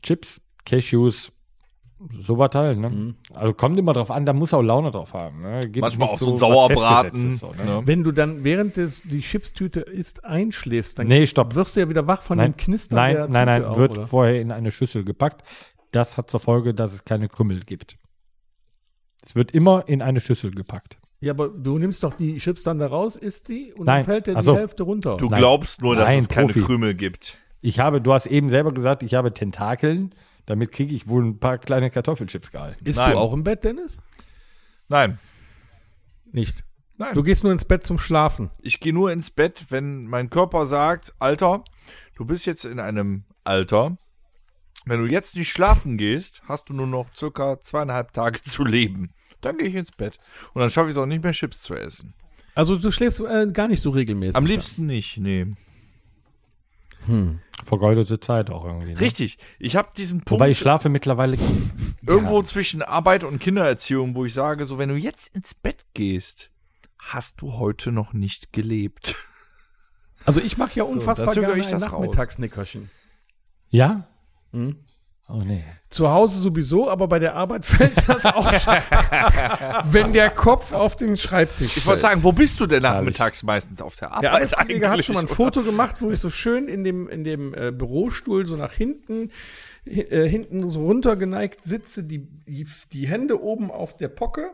[0.01, 1.31] Chips, Cashews,
[2.11, 2.77] sowas halt.
[2.79, 2.89] Ne?
[2.89, 3.15] Mhm.
[3.33, 5.43] Also kommt immer drauf an, da muss auch Laune drauf haben.
[5.43, 5.61] Ne?
[5.69, 7.31] Geht Manchmal auch so ein was Sauerbraten.
[7.31, 7.63] So, ne?
[7.63, 7.81] ne?
[7.85, 11.55] Wenn du dann während des, die Chipstüte isst, einschläfst, dann Nee, stopp.
[11.55, 13.91] wirst du ja wieder wach von Nein, dem Knistern nein, der nein, nein, auch, wird
[13.91, 14.03] oder?
[14.03, 15.47] vorher in eine Schüssel gepackt.
[15.91, 17.97] Das hat zur Folge, dass es keine Krümmel gibt.
[19.27, 20.97] Es wird immer in eine Schüssel gepackt.
[21.19, 24.05] Ja, aber du nimmst doch die Chips dann da raus, isst die und Nein, dann
[24.05, 24.55] fällt dir die so.
[24.55, 25.17] Hälfte runter.
[25.17, 25.39] Du Nein.
[25.39, 26.61] glaubst nur, dass Nein, es keine Profi.
[26.61, 27.37] Krümel gibt.
[27.59, 30.15] Ich habe, du hast eben selber gesagt, ich habe Tentakeln.
[30.45, 32.85] Damit kriege ich wohl ein paar kleine Kartoffelchips gehalten.
[32.85, 33.11] Isst Nein.
[33.11, 33.99] du auch im Bett, Dennis?
[34.87, 35.19] Nein.
[36.31, 36.63] Nicht.
[36.97, 37.13] Nein.
[37.13, 38.49] Du gehst nur ins Bett zum Schlafen.
[38.61, 41.63] Ich gehe nur ins Bett, wenn mein Körper sagt, Alter,
[42.15, 43.97] du bist jetzt in einem Alter,
[44.85, 49.13] wenn du jetzt nicht schlafen gehst, hast du nur noch circa zweieinhalb Tage zu leben.
[49.41, 50.17] Dann gehe ich ins Bett.
[50.53, 52.13] Und dann schaffe ich es auch nicht mehr, Chips zu essen.
[52.55, 54.35] Also du schläfst äh, gar nicht so regelmäßig.
[54.35, 55.45] Am liebsten nicht, nee.
[57.63, 58.93] Vergeudete Zeit auch irgendwie.
[58.93, 58.99] Ne?
[58.99, 59.37] Richtig.
[59.59, 61.37] Ich habe diesen Punkt Wobei ich schlafe mittlerweile.
[62.07, 66.49] irgendwo zwischen Arbeit und Kindererziehung, wo ich sage, so wenn du jetzt ins Bett gehst,
[66.99, 69.15] hast du heute noch nicht gelebt.
[70.25, 71.79] Also ich mache ja unfassbar dann zögere gerne ich ein.
[71.79, 72.89] Nachmittagsnickerchen.
[73.69, 74.07] Ja?
[74.51, 74.77] Mhm.
[75.29, 75.63] Oh nee.
[75.89, 78.49] Zu Hause sowieso, aber bei der Arbeit fällt das auch,
[79.91, 83.81] wenn der Kopf auf den Schreibtisch Ich wollte sagen, wo bist du denn nachmittags meistens
[83.81, 84.23] auf der Arbeit?
[84.23, 85.27] Der Arbeitskollege hat schon mal ein?
[85.27, 89.31] Foto gemacht, wo ich so schön in dem, in dem äh, Bürostuhl so nach hinten,
[89.85, 94.51] hi- äh, hinten so runtergeneigt sitze, die, die, die Hände oben auf der Pocke,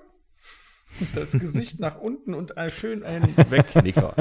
[1.15, 4.13] das Gesicht nach unten und schön einen Wegknicker.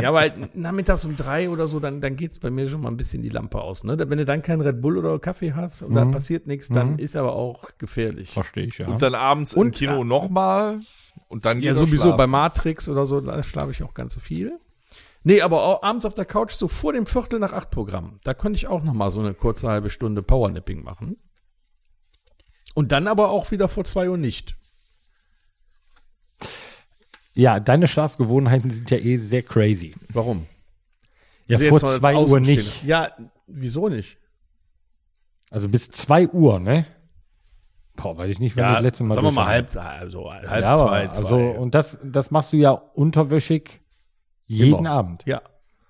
[0.00, 2.88] ja, aber halt nachmittags um drei oder so, dann, dann geht's bei mir schon mal
[2.90, 3.84] ein bisschen die Lampe aus.
[3.84, 3.98] Ne?
[3.98, 7.16] Wenn du dann keinen Red Bull oder Kaffee hast und da passiert nichts, dann ist
[7.16, 8.30] aber auch gefährlich.
[8.30, 8.88] Verstehe ich, ja.
[8.88, 10.80] Und dann abends Und- im Kino nochmal
[11.28, 12.16] und dann Ja, geht sowieso schlafen.
[12.18, 14.58] bei Matrix oder so, da schlafe ich auch ganz so viel.
[15.26, 18.20] Nee, aber auch abends auf der Couch, so vor dem Viertel nach acht Programm.
[18.24, 21.16] Da könnte ich auch noch mal so eine kurze halbe Stunde Powernapping machen.
[22.74, 24.56] Und dann aber auch wieder vor zwei Uhr nicht.
[27.34, 29.94] Ja, deine Schlafgewohnheiten sind ja eh sehr crazy.
[30.12, 30.46] Warum?
[31.46, 32.82] Ja, Also vor zwei Uhr nicht.
[32.84, 33.10] Ja,
[33.46, 34.16] wieso nicht?
[35.50, 36.86] Also bis zwei Uhr, ne?
[37.96, 40.72] Boah, weiß ich nicht, wann das letzte Mal sagen wir mal halb, also halb ja,
[40.72, 41.22] aber, zwei, zwei.
[41.22, 43.80] Also, und das, das machst du ja unterwäschig
[44.46, 44.90] jeden Immer.
[44.90, 45.22] Abend.
[45.26, 45.42] ja.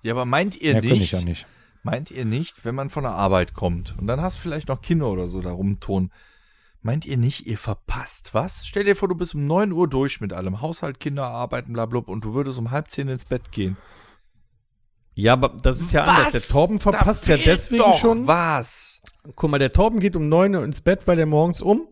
[0.03, 1.47] Ja, aber meint ihr Ja, nicht, ja nicht.
[1.81, 4.81] meint ihr nicht, wenn man von der Arbeit kommt und dann hast du vielleicht noch
[4.81, 6.11] Kinder oder so da rumtun,
[6.85, 8.67] meint ihr nicht, ihr verpasst was?
[8.67, 11.87] Stell dir vor, du bist um 9 Uhr durch mit allem, Haushalt, Kinder, Arbeiten, bla,
[11.87, 13.75] bla, und du würdest um halb zehn ins Bett gehen.
[15.15, 16.31] Ja, aber das ist ja anders.
[16.31, 18.27] Der Torben verpasst ja deswegen doch schon.
[18.27, 19.01] was.
[19.35, 21.87] Guck mal, der Torben geht um neun Uhr ins Bett, weil er morgens um.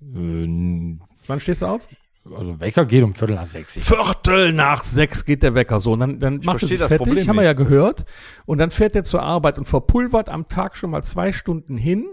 [0.00, 1.88] Äh, Wann stehst du auf?
[2.34, 3.74] Also Wecker geht um Viertel nach sechs.
[3.74, 5.92] Viertel nach sechs geht der Wecker so.
[5.92, 8.04] Und dann, dann macht er sich das fertig, Problem haben wir ja gehört.
[8.46, 12.06] Und dann fährt er zur Arbeit und verpulvert am Tag schon mal zwei Stunden hin.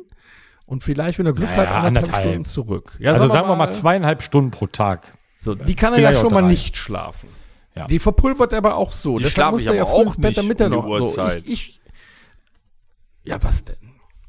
[0.66, 2.24] Und vielleicht, wenn er Glück Naja, hat, anderthalb anderthalb.
[2.26, 2.96] Stunden zurück.
[3.00, 5.16] Ja, also sagen wir mal zweieinhalb Stunden pro Tag.
[5.38, 7.30] So, die kann er ja schon mal nicht schlafen.
[7.76, 7.88] Ja.
[7.88, 9.18] Die verpulvert er aber auch so.
[9.18, 10.88] Die Deshalb muss er ja früh auch ins Bett, damit er noch.
[10.98, 11.82] So, ich, ich,
[13.24, 13.76] ja, was denn?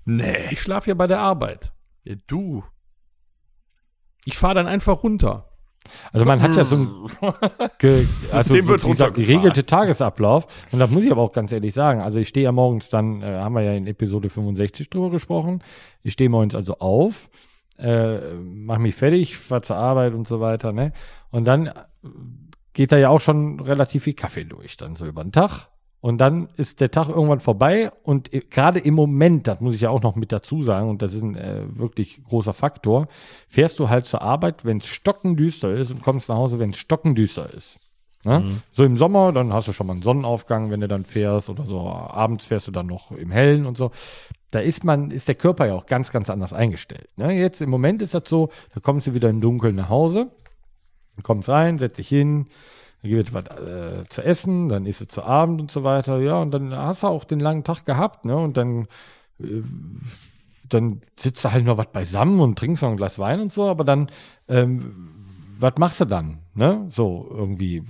[0.04, 0.48] Nee.
[0.50, 1.72] Ich schlafe ja bei der Arbeit.
[2.04, 2.64] Ja, du.
[4.24, 5.45] Ich fahre dann einfach runter.
[6.12, 7.06] Also man hat ja so ein
[7.78, 9.14] ge, also so runtergefahren.
[9.14, 10.46] geregelte Tagesablauf.
[10.72, 13.22] Und da muss ich aber auch ganz ehrlich sagen, also ich stehe ja morgens dann,
[13.22, 15.62] äh, haben wir ja in Episode 65 drüber gesprochen,
[16.02, 17.28] ich stehe morgens also auf,
[17.78, 20.92] äh, mache mich fertig, fahre zur Arbeit und so weiter, ne?
[21.30, 21.72] Und dann äh,
[22.72, 25.68] geht da ja auch schon relativ viel Kaffee durch, dann so über den Tag.
[26.06, 29.90] Und dann ist der Tag irgendwann vorbei und gerade im Moment, das muss ich ja
[29.90, 33.08] auch noch mit dazu sagen, und das ist ein äh, wirklich großer Faktor,
[33.48, 36.76] fährst du halt zur Arbeit, wenn es stockendüster ist und kommst nach Hause, wenn es
[36.76, 37.80] stockendüster ist.
[38.24, 38.62] Ne?
[38.70, 41.64] So im Sommer, dann hast du schon mal einen Sonnenaufgang, wenn du dann fährst oder
[41.64, 41.80] so.
[41.80, 43.90] Abends fährst du dann noch im Hellen und so.
[44.52, 47.08] Da ist man, ist der Körper ja auch ganz, ganz anders eingestellt.
[47.16, 47.32] Ne?
[47.32, 50.30] Jetzt im Moment ist das so, da kommst du wieder im Dunkeln nach Hause,
[51.24, 52.46] kommst rein, setzt dich hin,
[53.02, 56.18] dann gibt es was äh, zu essen, dann isst du zu Abend und so weiter.
[56.18, 58.36] Ja, und dann hast du auch den langen Tag gehabt, ne?
[58.36, 58.88] Und dann,
[59.40, 59.62] äh,
[60.68, 63.68] dann sitzt du halt noch was beisammen und trinkst noch ein Glas Wein und so,
[63.68, 64.10] aber dann,
[64.48, 65.16] ähm,
[65.58, 66.38] was machst du dann?
[66.54, 66.86] Ne?
[66.88, 67.82] So irgendwie.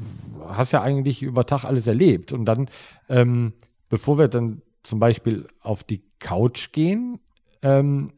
[0.47, 2.33] Hast ja eigentlich über Tag alles erlebt.
[2.33, 2.69] Und dann,
[3.09, 3.55] ähm,
[3.89, 7.19] bevor wir dann zum Beispiel auf die Couch gehen,
[7.67, 8.11] ähm,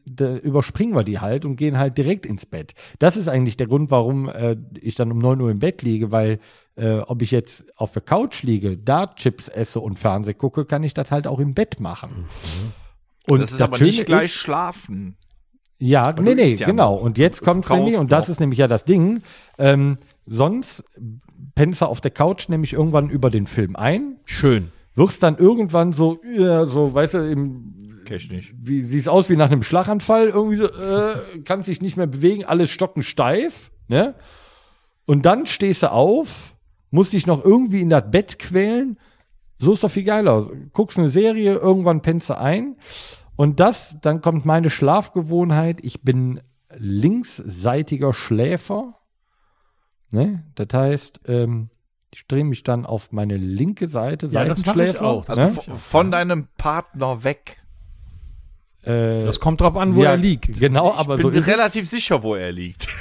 [0.43, 2.73] überspringen wir die halt und gehen halt direkt ins Bett.
[2.99, 6.11] Das ist eigentlich der Grund, warum äh, ich dann um 9 Uhr im Bett liege,
[6.11, 6.39] weil
[6.75, 10.83] äh, ob ich jetzt auf der Couch liege, da Chips esse und Fernseh gucke, kann
[10.83, 12.25] ich das halt auch im Bett machen.
[13.27, 15.17] Und das ist aber nicht gleich schlafen.
[15.79, 16.95] ja, nee, nee, ja genau.
[16.95, 19.21] Und jetzt kommt's kaufst nämlich, und das ist nämlich ja das Ding,
[19.57, 20.83] ähm, sonst
[21.55, 24.71] pennst du auf der Couch nämlich irgendwann über den Film ein, Schön.
[24.93, 27.78] wirst dann irgendwann so, ja, so, weißt du, im,
[28.11, 28.53] Ich nicht.
[28.57, 32.45] wie, siehst aus wie nach einem Schlaganfall, irgendwie so, äh, kannst dich nicht mehr bewegen,
[32.45, 34.15] alles stockensteif, ne?
[35.05, 36.55] Und dann stehst du auf,
[36.91, 38.99] musst dich noch irgendwie in das Bett quälen.
[39.57, 40.49] So ist doch viel geiler.
[40.73, 42.75] Guckst eine Serie, irgendwann pennst du ein.
[43.35, 45.79] Und das, dann kommt meine Schlafgewohnheit.
[45.83, 46.41] Ich bin
[46.77, 48.95] linksseitiger Schläfer.
[50.11, 50.45] Ne?
[50.55, 51.69] Das heißt, ähm,
[52.13, 55.05] ich drehe mich dann auf meine linke Seite, Ja, das mach ich Seitenschläfer.
[55.05, 55.25] auch.
[55.25, 55.43] Das ne?
[55.43, 57.58] Also von, von deinem Partner weg.
[58.89, 60.59] Äh, Das kommt drauf an, wo ja, er liegt.
[60.59, 62.83] Genau, aber ich so bin ist relativ sicher, wo er liegt.
[62.83, 62.87] es.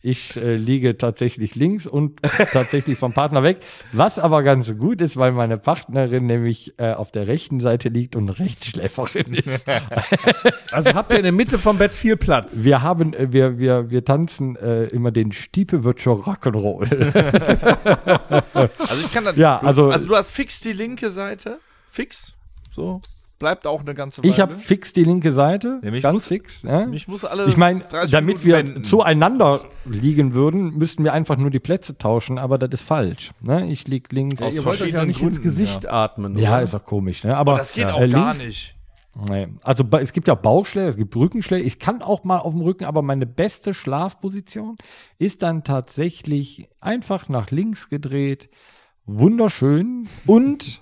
[0.00, 3.58] Ich äh, liege tatsächlich links und tatsächlich vom Partner weg.
[3.90, 8.14] Was aber ganz gut ist, weil meine Partnerin nämlich äh, auf der rechten Seite liegt
[8.14, 9.66] und Rechtschläferin ist.
[10.70, 12.62] Also habt ihr in der Mitte vom Bett viel Platz.
[12.62, 16.86] Wir haben, äh, wir, wir, wir tanzen äh, immer den Stiepe wird schon Rock'n'Roll.
[18.78, 19.36] Also ich kann das.
[19.36, 21.58] Ja, also- also du hast fix die linke Seite.
[21.90, 22.34] Fix.
[22.70, 23.00] So.
[23.38, 24.32] Bleibt auch eine ganze Weile.
[24.32, 26.62] Ich habe fix die linke Seite, Ja, mich ganz muss- fix.
[26.62, 26.86] Ja?
[26.86, 27.46] Mich muss alle.
[27.46, 28.84] Ich meine, 30 damit Minuten wir wenden.
[28.84, 33.30] zueinander liegen würden, müssten wir einfach nur die Plätze tauschen, aber das ist falsch.
[33.40, 33.70] Ne?
[33.70, 34.42] Ich lieg links.
[34.42, 36.36] Aus ihr wollt euch ja nicht ins Gründen, Gesicht atmen.
[36.38, 36.62] ja, oder?
[36.62, 37.22] ist doch komisch.
[37.22, 37.36] Ne?
[37.36, 38.74] Aber Das geht äh, auch gar links- nicht.
[39.28, 39.48] Nee.
[39.62, 41.64] Also es gibt ja Bauchschläge, es gibt Rückenschläge.
[41.64, 44.76] Ich kann auch mal auf dem Rücken, aber meine beste Schlafposition
[45.18, 48.48] ist dann tatsächlich einfach nach links gedreht,
[49.06, 50.80] wunderschön und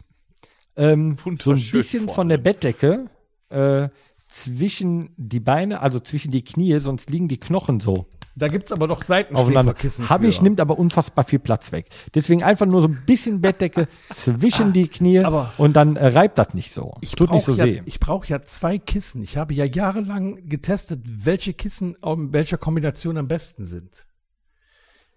[0.76, 3.10] ähm, so ein bisschen von der Bettdecke
[3.48, 3.88] äh,
[4.28, 8.88] zwischen die Beine, also zwischen die Knie, sonst liegen die Knochen so Da gibt's aber
[8.88, 9.02] doch.
[9.02, 10.10] Seitenschläferkissen.
[10.10, 11.86] Habe ich, nimmt aber unfassbar viel Platz weg.
[12.14, 16.38] Deswegen einfach nur so ein bisschen Bettdecke zwischen die Knie aber- und dann äh, reibt
[16.38, 16.94] das nicht so.
[17.00, 17.82] Ich Tut nicht so brauche ja, weh.
[17.86, 19.22] ich brauch ja zwei Kissen.
[19.22, 24.06] Ich habe ja jahrelang getestet, welche Kissen in welcher Kombination am besten sind.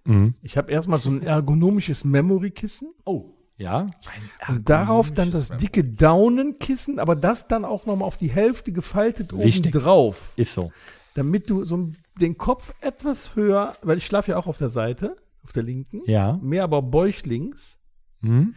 [0.05, 0.35] Mhm.
[0.43, 2.93] Ich habe erstmal so ein ergonomisches Memory-Kissen.
[3.05, 3.33] Oh.
[3.59, 3.87] Ja,
[4.47, 9.33] Und darauf dann das dicke Daunenkissen, aber das dann auch nochmal auf die Hälfte gefaltet
[9.33, 9.73] oben Wichtig.
[9.73, 10.31] drauf.
[10.37, 10.71] ist so.
[11.13, 15.17] Damit du so den Kopf etwas höher, weil ich schlafe ja auch auf der Seite,
[15.43, 16.01] auf der linken.
[16.05, 16.39] Ja.
[16.41, 17.77] Mehr aber bäuchlings.
[18.21, 18.55] Mhm.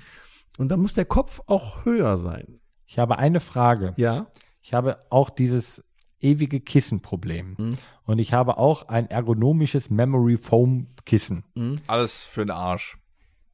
[0.56, 2.60] Und dann muss der Kopf auch höher sein.
[2.86, 3.94] Ich habe eine Frage.
[3.96, 4.26] Ja.
[4.60, 5.82] Ich habe auch dieses
[6.20, 7.56] ewige Kissenproblem.
[7.58, 7.78] Mhm.
[8.04, 11.42] Und ich habe auch ein ergonomisches Memory Foam Kissen.
[11.88, 12.98] Alles für den Arsch.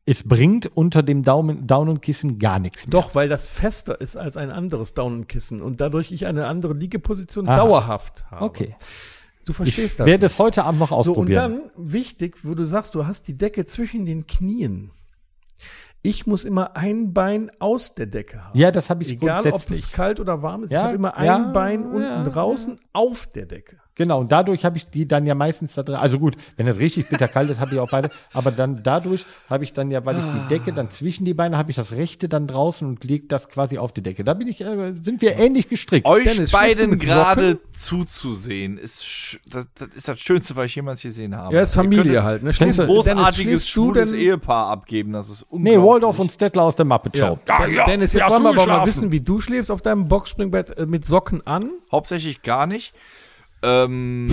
[0.09, 2.93] Es bringt unter dem Daumen, Daunenkissen gar nichts mehr.
[2.93, 7.47] Doch, weil das fester ist als ein anderes Daunenkissen und dadurch ich eine andere Liegeposition
[7.47, 7.57] Aha.
[7.57, 8.45] dauerhaft habe.
[8.47, 8.75] Okay.
[9.45, 10.07] Du Ich verstehst das.
[10.07, 10.33] werde nicht.
[10.33, 11.61] es heute Abend noch so, und ausprobieren.
[11.77, 14.93] dann wichtig, wo du sagst, du hast die Decke zwischen den Knien.
[16.01, 18.59] Ich muss immer ein Bein aus der Decke haben.
[18.59, 20.71] ja, das habe ich Egal, ob es kalt oder warm ist.
[20.71, 23.79] Ja, ich habe immer ein ja, Bein unten ja, draußen auf der Decke.
[23.99, 25.97] Genau, und dadurch habe ich die dann ja meistens da drin.
[25.97, 28.11] Also gut, wenn es richtig bitterkalt ist, habe ich auch beide.
[28.33, 31.59] Aber dann dadurch habe ich dann ja, weil ich die Decke dann zwischen die Beine,
[31.59, 34.23] habe ich das rechte dann draußen und lege das quasi auf die Decke.
[34.23, 36.07] Da bin ich, äh, sind wir ähnlich gestrickt.
[36.07, 41.37] Euch Dennis, beiden gerade zuzusehen, ist, das, das ist das Schönste, was ich jemals gesehen
[41.37, 41.57] habe.
[41.57, 42.43] Ja, ist Familie könntet halt.
[42.45, 42.51] Ne?
[42.51, 45.83] Ein Dennis, großartiges, schwules Ehepaar abgeben, das ist Nee, unglaublich.
[45.83, 47.29] Waldorf und Stettler aus der Muppet Ja.
[47.31, 47.39] Show.
[47.49, 50.07] Ja, ja, Dennis, wie jetzt wollen wir aber mal wissen, wie du schläfst auf deinem
[50.07, 51.71] Boxspringbett äh, mit Socken an.
[51.91, 52.95] Hauptsächlich gar nicht.
[53.63, 54.29] Ähm,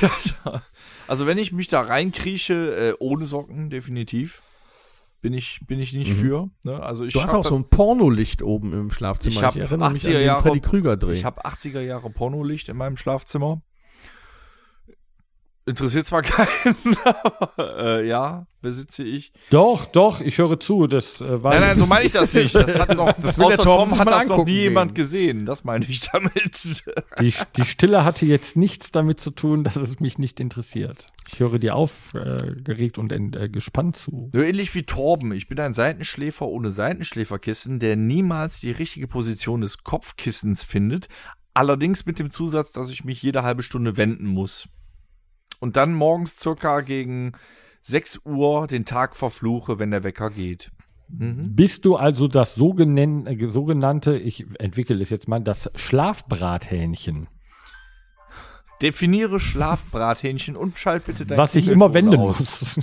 [0.00, 0.10] ja,
[1.08, 4.42] also wenn ich mich da reinkrieche, äh, ohne Socken, definitiv.
[5.22, 6.48] Bin ich, bin ich nicht für.
[6.64, 6.82] Ne?
[6.82, 9.36] Also ich Du hast auch so ein Pornolicht oben im Schlafzimmer.
[9.36, 11.12] Ich hab erinnere mich an 80er den Jahre- Freddy Krüger Dreh.
[11.18, 13.60] Ich habe 80er Jahre Pornolicht in meinem Schlafzimmer.
[15.70, 19.32] Interessiert zwar keinen, aber äh, ja, besitze ich.
[19.50, 20.88] Doch, doch, ich höre zu.
[20.88, 22.52] Das äh, war Nein, nein, so meine ich das nicht.
[22.52, 24.62] Das hat noch, das will der außer Torben Tom sich hat das noch angucken nie
[24.62, 25.04] jemand gehen.
[25.04, 25.46] gesehen.
[25.46, 26.84] Das meine ich damit.
[27.20, 31.06] die, die Stille hatte jetzt nichts damit zu tun, dass es mich nicht interessiert.
[31.32, 34.28] Ich höre dir aufgeregt und äh, gespannt zu.
[34.32, 35.30] So ähnlich wie Torben.
[35.32, 41.08] Ich bin ein Seitenschläfer ohne Seitenschläferkissen, der niemals die richtige Position des Kopfkissens findet.
[41.54, 44.68] Allerdings mit dem Zusatz, dass ich mich jede halbe Stunde wenden muss.
[45.60, 47.32] Und dann morgens circa gegen
[47.82, 50.70] 6 Uhr den Tag verfluche, wenn der Wecker geht.
[51.08, 51.54] Mhm.
[51.54, 57.28] Bist du also das äh, sogenannte, ich entwickle es jetzt mal, das Schlafbrathähnchen,
[58.82, 62.38] Definiere Schlafbrathähnchen und schalt bitte dein was ich immer wenden aus.
[62.38, 62.80] muss,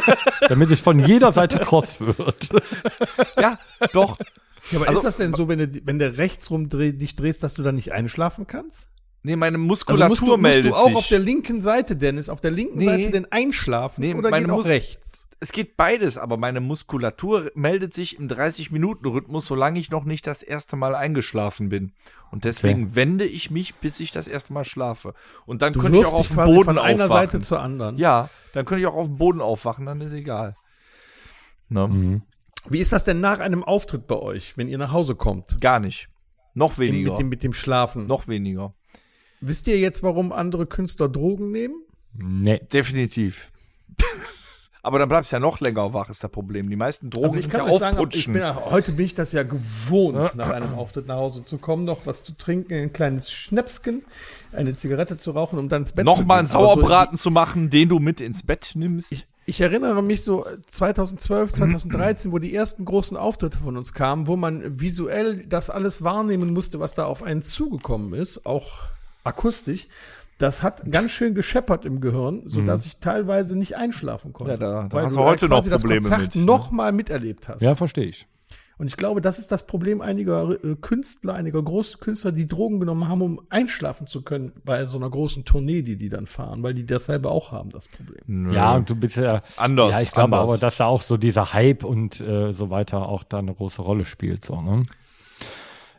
[0.48, 2.48] damit es von jeder Seite kross wird.
[3.40, 3.56] Ja,
[3.92, 4.18] doch.
[4.72, 7.14] Ja, aber Also- ist das denn so, wenn du, wenn du rechts rum dreh, dich
[7.14, 8.88] drehst, dass du dann nicht einschlafen kannst?
[9.26, 10.96] Nee, meine Also Muskulatur musst du, musst meldet du auch sich.
[10.96, 12.84] auf der linken Seite, Dennis, auf der linken Nee.
[12.84, 15.26] Seite denn einschlafen Nee, oder meine geht auch rechts?
[15.40, 20.42] es geht beides, aber meine Muskulatur meldet sich im 30-Minuten-Rhythmus, solange ich noch nicht das
[20.44, 21.92] erste Mal eingeschlafen bin.
[22.30, 25.12] Und deswegen wende ich mich, bis ich das erste Mal schlafe.
[25.44, 27.30] Und dann Du könnte ich auch auf dem Boden von einer aufwachen.
[27.30, 27.98] Seite zur anderen.
[27.98, 30.54] ja, dann könnte ich auch auf dem Boden aufwachen, dann ist egal.
[31.68, 31.88] Ne?
[31.88, 32.22] Mhm.
[32.68, 35.60] Wie ist das denn nach einem Auftritt bei euch, wenn ihr nach Hause kommt?
[35.60, 36.08] Gar nicht.
[36.54, 37.10] Noch weniger.
[37.10, 38.06] mit, dem, mit dem Schlafen.
[38.06, 38.72] noch weniger.
[39.40, 41.74] Wisst ihr jetzt, warum andere Künstler Drogen nehmen?
[42.14, 42.60] Nee.
[42.72, 43.50] Definitiv.
[44.86, 46.70] Aber dann bleibst du ja noch länger wach, ist das Problem.
[46.70, 50.36] Die meisten Drogen Also ich sind kann ja bin, heute bin ich das ja gewohnt,
[50.36, 54.04] nach einem Auftritt nach Hause zu kommen, noch was zu trinken, ein kleines Schnäpschen,
[54.52, 56.56] eine Zigarette zu rauchen, um dann ins Bett zu Nochmal einen gehen.
[56.56, 59.10] Aber so Sauerbraten zu machen, den du mit ins Bett nimmst.
[59.10, 64.28] Ich, ich erinnere mich so 2012, 2013, wo die ersten großen Auftritte von uns kamen,
[64.28, 68.84] wo man visuell das alles wahrnehmen musste, was da auf einen zugekommen ist, auch
[69.26, 69.88] akustisch.
[70.38, 74.52] Das hat ganz schön gescheppert im Gehirn, sodass ich teilweise nicht einschlafen konnte.
[74.52, 76.42] Ja, da- da weil hast du heute noch Probleme das Konzert mit, ne?
[76.44, 77.62] noch mal miterlebt hast.
[77.62, 78.26] Ja, verstehe ich.
[78.78, 83.08] Und ich glaube, das ist das Problem einiger äh, Künstler, einiger Großkünstler, die Drogen genommen
[83.08, 86.74] haben, um einschlafen zu können bei so einer großen Tournee, die die dann fahren, weil
[86.74, 88.20] die dasselbe auch haben, das Problem.
[88.26, 88.52] Nö.
[88.54, 90.50] Ja, und du bist ja Anders, Ja, ich glaube anders.
[90.50, 93.80] aber, dass da auch so dieser Hype und äh, so weiter auch da eine große
[93.80, 94.44] Rolle spielt.
[94.44, 94.84] So, ne?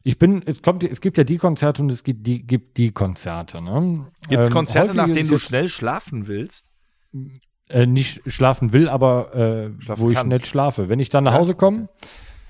[0.08, 2.91] Ich bin, es kommt, es gibt ja die Konzerte und es gibt die, gibt die
[2.91, 3.62] Konzerte.
[3.62, 4.08] Ne?
[4.30, 6.70] Gibt es Ähm, Konzerte, häufig nach denen es du schnell schlafen willst?
[7.70, 10.32] äh, nicht schlafen will, aber äh, Schlafen wo ich kannst.
[10.32, 10.88] nicht schlafe.
[10.88, 11.89] Wenn ich dann nach Hause komme,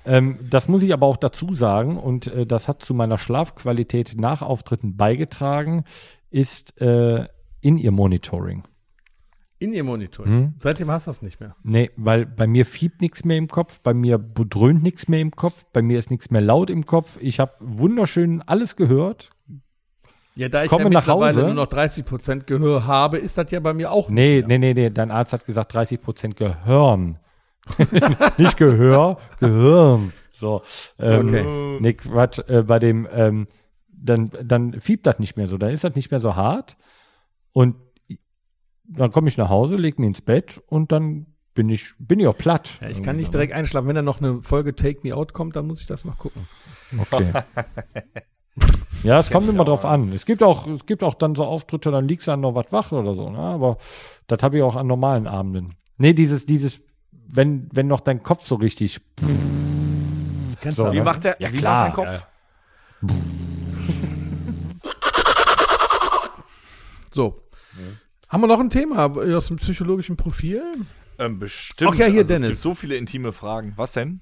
[0.06, 4.14] ähm, das muss ich aber auch dazu sagen und äh, das hat zu meiner Schlafqualität
[4.20, 5.82] nach Auftritten beigetragen,
[6.30, 7.26] ist äh,
[7.60, 8.62] in ihr Monitoring.
[9.60, 10.26] In ihr Monitor.
[10.26, 10.54] Mhm.
[10.58, 11.56] Seitdem hast du das nicht mehr.
[11.64, 15.32] Nee, weil bei mir fiebt nichts mehr im Kopf, bei mir dröhnt nichts mehr im
[15.32, 17.18] Kopf, bei mir ist nichts mehr laut im Kopf.
[17.20, 19.30] Ich habe wunderschön alles gehört.
[20.36, 21.40] Ja, da ich Komme ja nach Hause.
[21.42, 24.58] nur noch 30 Prozent Gehör habe, ist das ja bei mir auch Nee, nicht mehr.
[24.60, 27.18] nee, nee, nee, dein Arzt hat gesagt 30 Prozent Gehirn.
[28.38, 30.12] Nicht Gehör, Gehirn.
[30.32, 30.62] So,
[31.00, 31.78] ähm, Okay.
[31.80, 33.48] nee, Quatsch, äh, bei dem, ähm,
[33.90, 36.76] dann, dann fiebt das nicht mehr so, dann ist das nicht mehr so hart
[37.52, 37.74] und
[38.88, 42.26] dann komme ich nach Hause, leg mich ins Bett und dann bin ich, bin ich
[42.26, 42.70] auch platt.
[42.80, 43.88] Ja, ich kann nicht direkt einschlafen.
[43.88, 46.46] Wenn da noch eine Folge Take Me Out kommt, dann muss ich das noch gucken.
[46.98, 47.32] Okay.
[49.02, 50.12] ja, es kommt immer drauf an.
[50.12, 52.70] Es gibt auch, es gibt auch dann so Auftritte, dann liegst du dann noch was
[52.70, 53.38] wach oder so, ne?
[53.38, 53.78] Aber
[54.28, 55.74] das habe ich auch an normalen Abenden.
[55.96, 59.00] Nee, dieses, dieses, wenn, wenn noch dein Kopf so richtig.
[60.60, 62.26] Kennst So, du Wie macht der, Ja, wie klar, macht dein Kopf?
[67.10, 67.42] So.
[68.28, 70.62] Haben wir noch ein Thema aus dem psychologischen Profil?
[71.18, 71.90] Ähm, bestimmt.
[71.92, 72.48] Ach ja, hier, also Es Dennis.
[72.50, 73.72] gibt so viele intime Fragen.
[73.76, 74.20] Was denn?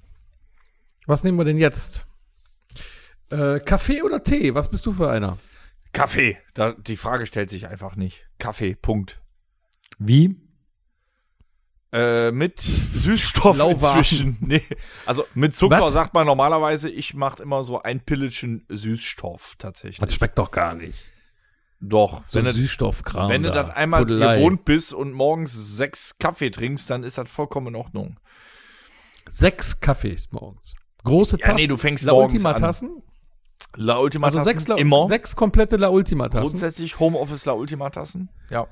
[1.05, 2.05] Was nehmen wir denn jetzt?
[3.29, 4.53] Äh, Kaffee oder Tee?
[4.55, 5.37] Was bist du für einer?
[5.93, 6.37] Kaffee.
[6.53, 8.25] Da, die Frage stellt sich einfach nicht.
[8.39, 9.19] Kaffee, Punkt.
[9.99, 10.35] Wie?
[11.93, 13.97] Äh, mit Süßstoff Lauwarm.
[13.97, 14.37] inzwischen.
[14.41, 14.63] Nee.
[15.05, 15.93] Also mit Zucker Was?
[15.93, 20.13] sagt man normalerweise, ich mache immer so ein Pillchen Süßstoff tatsächlich.
[20.13, 21.09] schmeckt doch gar nicht.
[21.79, 22.23] Doch.
[22.29, 23.29] So wenn du, Süßstoffkram.
[23.29, 23.63] wenn du da.
[23.63, 24.37] das einmal Fudelei.
[24.37, 28.19] gewohnt bist und morgens sechs Kaffee trinkst, dann ist das vollkommen in Ordnung.
[29.29, 30.73] Sechs Kaffees morgens.
[31.03, 31.55] Große Ja, Tassen.
[31.57, 32.61] nee, du fängst La morgens Ultima an.
[32.61, 33.03] Tassen?
[33.75, 35.07] La Ultima Also Tassen, sechs, La immer.
[35.07, 36.49] sechs komplette La Ultima Tassen.
[36.49, 38.29] Grundsätzlich Homeoffice La Ultima Tassen.
[38.49, 38.67] Ja.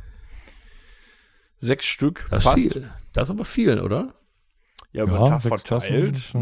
[1.60, 2.26] Sechs Stück.
[2.32, 2.92] Das ist viel.
[3.14, 4.14] Das ist aber viel, oder?
[4.92, 5.66] Ja, über Ja, Tag verteilt.
[5.68, 6.42] Tassen,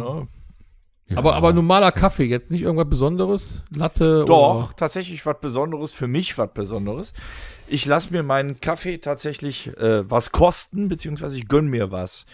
[1.07, 1.17] Ne?
[1.17, 3.63] Aber, aber normaler Kaffee, jetzt nicht irgendwas Besonderes?
[3.75, 4.75] Latte Doch, oder?
[4.75, 7.13] tatsächlich was Besonderes, für mich was Besonderes.
[7.67, 12.25] Ich lasse mir meinen Kaffee tatsächlich äh, was kosten, beziehungsweise ich gönn mir was.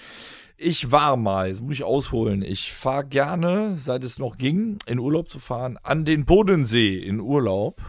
[0.58, 5.00] Ich war mal, das muss ich ausholen, ich fahre gerne, seit es noch ging, in
[5.00, 7.82] Urlaub zu fahren, an den Bodensee in Urlaub.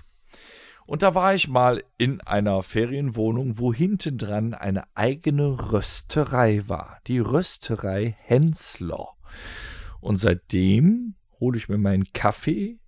[0.87, 6.99] Und da war ich mal in einer Ferienwohnung, wo hinten dran eine eigene Rösterei war.
[7.07, 9.09] Die Rösterei Hensler.
[10.01, 12.79] Und seitdem hole ich mir meinen Kaffee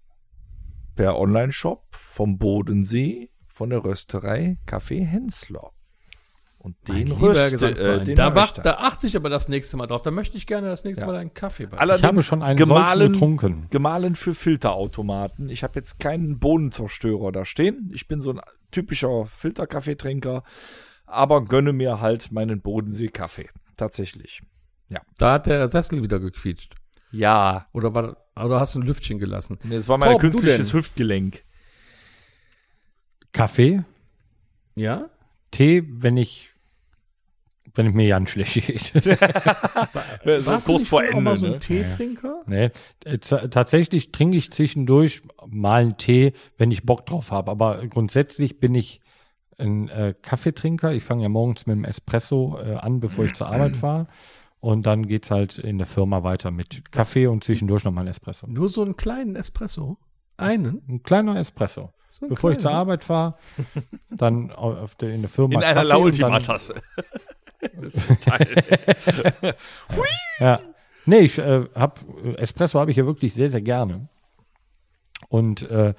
[0.97, 5.73] per Online-Shop vom Bodensee von der Rösterei Kaffee Hensler.
[6.59, 8.63] Und den röste, äh, den da, mache mach, ich da.
[8.63, 10.03] da achte ich aber das nächste Mal drauf.
[10.03, 11.07] Da möchte ich gerne das nächste Ja.
[11.09, 11.77] Mal einen Kaffee bei.
[11.77, 13.67] Allerdings Ich habe schon einen gemahlen, getrunken.
[13.71, 15.49] gemahlen für Filterautomaten.
[15.49, 17.91] Ich habe jetzt keinen Bohnenzerstörer da stehen.
[17.93, 18.41] Ich bin so ein
[18.71, 20.45] typischer Filterkaffeetrinker,
[21.05, 23.49] aber gönne mir halt meinen Bodensee-Kaffee.
[23.77, 24.43] Tatsächlich.
[25.19, 26.77] Da hat der Sessel wieder gequietscht.
[27.13, 29.59] Ja, Oder, war, oder hast du ein Lüftchen gelassen?
[29.65, 30.73] das war mein künstliches?
[30.73, 31.43] Hüftgelenk.
[33.33, 33.85] Kaffee,
[34.75, 35.09] Ja?
[35.51, 36.49] Tee, wenn ich
[37.75, 38.93] wenn ich mir ganz schlecht geht.
[40.25, 41.23] So Warst du kurz vor früher auch Ende.
[41.23, 41.59] mal so ein ne?
[41.59, 42.43] Teetrinker?
[42.47, 42.71] nee,
[43.07, 47.51] äh, tatsächlich trinke ich zwischendurch mal einen Tee, wenn ich Bock drauf habe.
[47.51, 49.01] Aber grundsätzlich bin ich
[49.59, 50.93] ein äh, Kaffeetrinker.
[50.93, 54.07] Ich fange ja morgens mit dem Espresso äh, an, bevor ich zur Arbeit fahre.
[54.63, 58.47] Und dann geht's halt in der Firma weiter mit Kaffee und zwischendurch nochmal ein Espresso.
[58.47, 59.99] Nur so einen kleinen Espresso?
[60.37, 60.81] Einen?
[60.89, 61.91] Ein kleiner Espresso.
[62.09, 62.79] So einen Bevor ich zur kleinen?
[62.81, 63.35] Arbeit fahre,
[64.09, 65.55] dann au- auf der, in der Firma.
[65.55, 66.75] In einer Kaffee und dann- Laultima-Tasse.
[70.41, 70.61] Ja.
[71.07, 74.09] Nee, ich äh, hab äh, Espresso habe ich ja wirklich sehr, sehr gerne.
[75.29, 75.95] Und äh,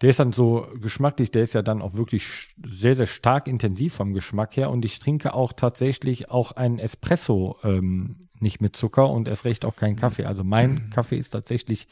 [0.00, 3.94] der ist dann so geschmacklich, der ist ja dann auch wirklich sehr, sehr stark intensiv
[3.94, 4.70] vom Geschmack her.
[4.70, 9.64] Und ich trinke auch tatsächlich auch einen Espresso ähm, nicht mit Zucker und erst recht
[9.64, 10.24] auch keinen Kaffee.
[10.24, 11.88] Also mein Kaffee ist tatsächlich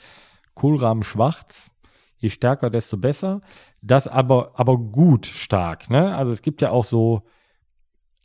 [0.55, 1.71] Kohlrahmen schwarz.
[2.19, 3.41] Je stärker, desto besser.
[3.83, 5.91] Das aber, aber gut stark.
[5.91, 6.15] Ne?
[6.15, 7.23] Also es gibt ja auch so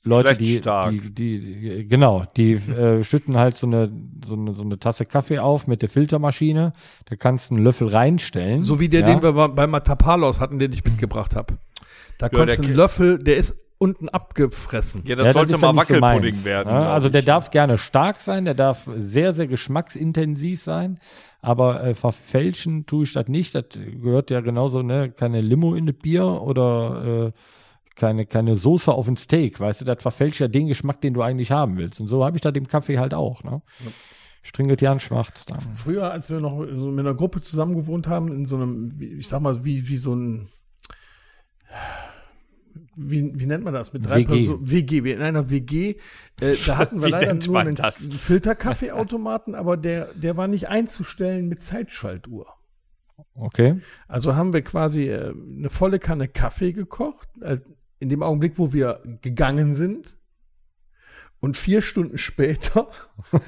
[0.04, 3.92] Leute, die, die, die, genau, die äh, schütten halt so eine,
[4.26, 6.74] so eine, so eine Tasse Kaffee auf mit der Filtermaschine.
[7.06, 8.62] Da kannst du einen Löffel reinstellen.
[8.62, 9.08] So wie der, ja?
[9.08, 11.58] den wir bei Matapalos hatten, den ich mitgebracht habe.
[12.18, 15.04] Da konntest du der einen Löffel, der ist unten abgefressen.
[15.06, 16.72] Ja, das Ja, sollte ja mal so Wackelpudding meins, werden.
[16.72, 16.80] ne?
[16.82, 17.26] glaub Also der ich.
[17.26, 21.00] darf gerne stark sein, der darf sehr, sehr geschmacksintensiv sein,
[21.42, 23.56] aber äh, verfälschen tue ich das nicht.
[23.56, 27.32] Das gehört ja genauso, ne, keine Limo in das Bier oder äh,
[27.96, 31.22] keine, keine Soße auf ein Steak, weißt du, das verfälscht ja den Geschmack, den du
[31.22, 32.00] eigentlich haben willst.
[32.00, 33.62] Und so habe ich das im Kaffee halt auch, ne?
[34.44, 35.60] Ich trinke das ja schwarz dann.
[35.76, 39.28] Früher, als wir noch so mit einer Gruppe zusammen gewohnt haben, in so einem, ich
[39.28, 40.48] sag mal, wie, wie so ein,
[42.96, 43.94] wie, wie nennt man das?
[43.94, 44.26] Mit drei WG.
[44.26, 44.72] Personen.
[44.72, 45.12] WG.
[45.14, 45.96] In einer WG,
[46.42, 48.08] äh, da hatten wir leider nur einen, das?
[48.08, 52.48] Filterkaffeeautomaten, aber der, der war nicht einzustellen mit Zeitschaltuhr.
[53.36, 53.82] Okay.
[54.08, 57.60] Also haben wir quasi äh, eine volle Kanne Kaffee gekocht, äh,
[58.02, 60.18] in dem Augenblick, wo wir gegangen sind.
[61.40, 62.88] Und vier Stunden später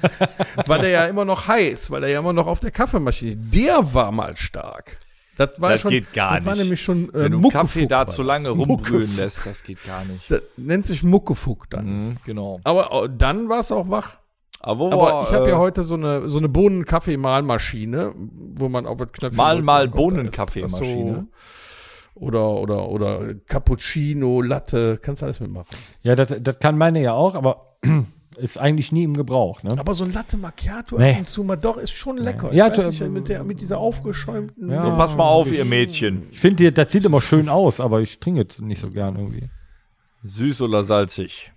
[0.66, 3.36] war der ja immer noch heiß, weil er ja immer noch auf der Kaffeemaschine.
[3.36, 4.96] Der war mal stark.
[5.36, 6.62] Das war Das schon, geht gar das war nicht.
[6.64, 9.84] nämlich schon äh, Wenn du Muckefuck Kaffee da war zu lange rumbrühen lässt, das geht
[9.84, 10.28] gar nicht.
[10.30, 11.86] Das nennt sich Muckefuck dann.
[11.86, 12.60] Mhm, genau.
[12.64, 14.18] Aber äh, dann war es auch wach.
[14.60, 18.68] Aber, wo Aber wir, ich habe äh, ja heute so eine so eine Bohnen-Kaffeemahlmaschine, wo
[18.68, 21.26] man auf das Knöpfchen Mal, mal da Bohnenkaffeemaschine.
[22.14, 25.76] Oder, oder, oder Cappuccino, Latte, kannst alles mitmachen.
[26.02, 27.76] Ja, das, das kann meine ja auch, aber
[28.36, 29.72] ist eigentlich nie im Gebrauch, ne?
[29.78, 31.12] Aber so ein Latte Macchiato Nee.
[31.12, 32.52] ab und zu mal doch ist schon lecker.
[32.52, 34.70] Ja, ich weiß du- nicht, mit, der, mit dieser aufgeschäumten.
[34.70, 34.80] Ja.
[34.80, 36.28] So, pass mal auf, ihr Mädchen.
[36.30, 39.48] Ich finde, das sieht immer schön aus, aber ich trinke jetzt nicht so gern irgendwie.
[40.22, 41.50] Süß oder salzig?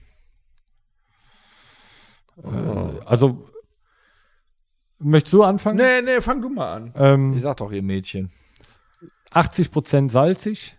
[3.05, 3.43] Also,
[4.99, 5.77] möchtest du anfangen?
[5.77, 6.93] Nee, nee, fang du mal an.
[6.95, 8.31] Ähm, Ich sag doch, ihr Mädchen.
[9.31, 10.77] 80% salzig,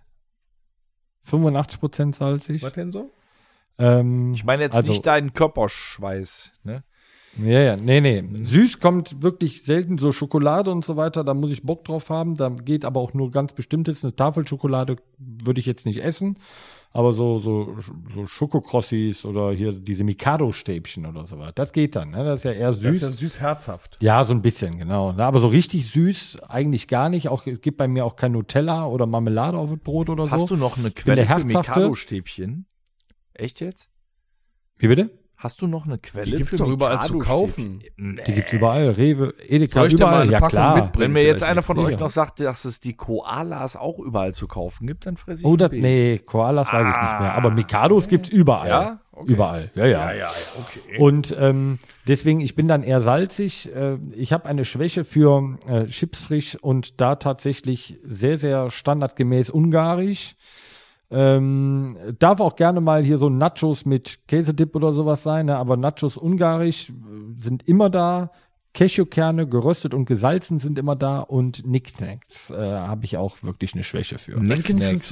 [1.26, 2.62] 85% salzig.
[2.62, 3.10] Was denn so?
[3.78, 6.52] Ähm, Ich meine jetzt also, nicht deinen Körperschweiß.
[6.64, 6.84] Ne?
[7.38, 8.24] Ja, ja, nee, nee.
[8.44, 12.34] Süß kommt wirklich selten, so Schokolade und so weiter, da muss ich Bock drauf haben.
[12.34, 14.02] Da geht aber auch nur ganz bestimmtes.
[14.04, 16.38] Eine Tafel Schokolade würde ich jetzt nicht essen.
[16.90, 17.76] Aber so, so,
[18.14, 22.10] so Schokokrossis oder hier diese Mikado-Stäbchen oder so was, das geht dann.
[22.10, 22.24] Ne?
[22.24, 22.96] Das ist ja eher Das süß.
[22.96, 23.98] ist ja süß herzhaft.
[24.00, 25.12] Ja, so ein bisschen, genau.
[25.12, 27.28] Na, Aber so richtig süß eigentlich gar nicht.
[27.28, 30.32] Auch, es gibt bei mir auch kein Nutella oder Marmelade auf das Brot oder so.
[30.32, 31.46] Hast du noch eine der Quelle für.
[31.46, 32.64] Mikado-Stäbchen?
[33.34, 33.90] Echt jetzt?
[34.78, 35.10] Wie bitte?
[35.40, 37.80] Hast du noch eine Quelle Die gibt's für doch überall zu kaufen.
[37.96, 38.22] Nee.
[38.26, 38.90] Die gibt's überall.
[38.90, 40.22] Rewe, Edeka, Soll ich dir mal überall.
[40.22, 40.74] eine Ja, Packung klar.
[40.74, 41.04] mitbringen?
[41.04, 44.48] Wenn mir jetzt einer von euch noch sagt, dass es die Koalas auch überall zu
[44.48, 47.34] kaufen gibt, dann fresse ich Oh, das, nee, Koalas weiß ich nicht mehr.
[47.34, 48.68] Aber Mikados gibt's überall.
[48.68, 49.00] Ja?
[49.12, 49.32] Okay.
[49.32, 49.70] Überall.
[49.76, 49.90] Ja, ja.
[50.06, 50.28] Ja, ja, ja,
[50.60, 50.98] okay.
[50.98, 51.78] Und ähm,
[52.08, 53.72] deswegen, ich bin dann eher salzig.
[53.74, 59.50] Äh, ich habe eine Schwäche für äh, Chips frisch und da tatsächlich sehr, sehr standardgemäß
[59.50, 60.34] ungarisch.
[61.10, 65.56] Ähm, darf auch gerne mal hier so Nachos mit Käsedip oder sowas sein, ne?
[65.56, 66.92] aber Nachos ungarisch äh,
[67.38, 68.30] sind immer da.
[68.74, 73.82] Cashewkerne, geröstet und gesalzen sind immer da und Knickknacks äh, habe ich auch wirklich eine
[73.82, 74.36] Schwäche für.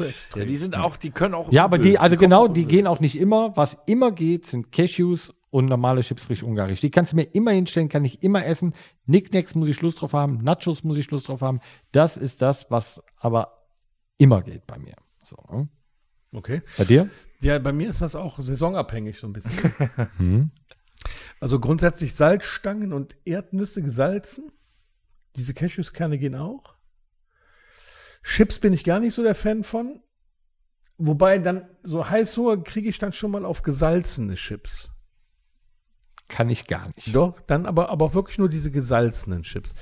[0.08, 0.42] Extrem.
[0.42, 1.50] Ja, die sind auch, die können auch.
[1.50, 3.56] Ja, aber die, also kommen genau, die gehen auch nicht immer.
[3.56, 6.80] Was immer geht, sind Cashews und normale Chips frisch ungarisch.
[6.80, 8.74] Die kannst du mir immer hinstellen, kann ich immer essen.
[9.06, 11.60] Knickknacks muss ich Lust drauf haben, Nachos muss ich Lust drauf haben.
[11.92, 13.64] Das ist das, was aber
[14.18, 14.94] immer geht bei mir.
[15.22, 15.68] So, ne?
[16.36, 16.62] Okay.
[16.76, 17.08] Bei dir?
[17.40, 19.52] Ja, bei mir ist das auch saisonabhängig so ein bisschen.
[20.18, 20.50] Hm.
[21.38, 24.50] Also grundsätzlich Salzstangen und Erdnüsse gesalzen.
[25.36, 26.74] Diese Cashewskerne gehen auch.
[28.24, 30.02] Chips bin ich gar nicht so der Fan von.
[30.96, 34.94] Wobei dann so Heißhunger kriege ich dann schon mal auf gesalzene Chips.
[36.28, 37.14] Kann ich gar nicht.
[37.14, 39.74] Doch, dann aber, aber auch wirklich nur diese gesalzenen Chips.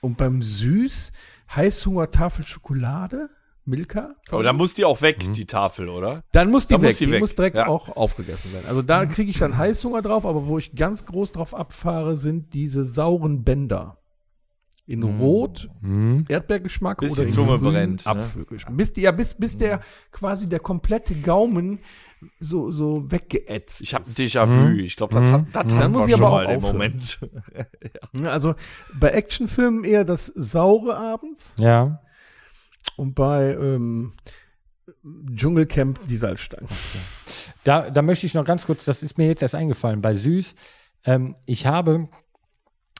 [0.00, 1.12] Und beim Süß
[1.54, 3.30] Heißhunger Tafel Schokolade,
[3.68, 4.14] Milka.
[4.30, 5.32] Aber da muss die auch weg, Mhm.
[5.34, 6.24] die Tafel, oder?
[6.32, 6.98] Dann muss die Da muss weg.
[6.98, 7.20] die die, weg.
[7.20, 7.68] muss direkt Ja.
[7.68, 8.66] auch aufgegessen werden.
[8.68, 12.54] Also da kriege ich dann Heißhunger drauf, aber wo ich ganz groß drauf abfahre, sind
[12.54, 13.98] diese sauren Bänder.
[14.86, 16.24] In Rot, Hm.
[16.30, 18.10] Erdbeergeschmack Bis oder die Zunge grün, brennt, ne?
[18.10, 18.74] Apfelgeschmack.
[18.74, 19.80] Bis, die, ja, bis, bis der
[20.12, 21.80] quasi der komplette Gaumen
[22.40, 24.12] so, so weggeätzt Ich habe ein.
[24.14, 24.78] Déjà-vu.
[24.78, 26.62] Ich glaube, das, hat- das Dann hatten muss ich aber auch aufhören.
[26.62, 27.20] Moment.
[28.18, 28.54] Ja, Also
[28.98, 32.00] bei Actionfilmen eher das saure abends Ja.
[32.96, 34.12] Und bei ähm,
[35.34, 36.68] Dschungelcamp die Salzstangen.
[37.64, 40.54] Da, da möchte ich noch ganz kurz, das ist mir jetzt erst eingefallen, bei Süß.
[41.04, 42.08] Ähm, ich habe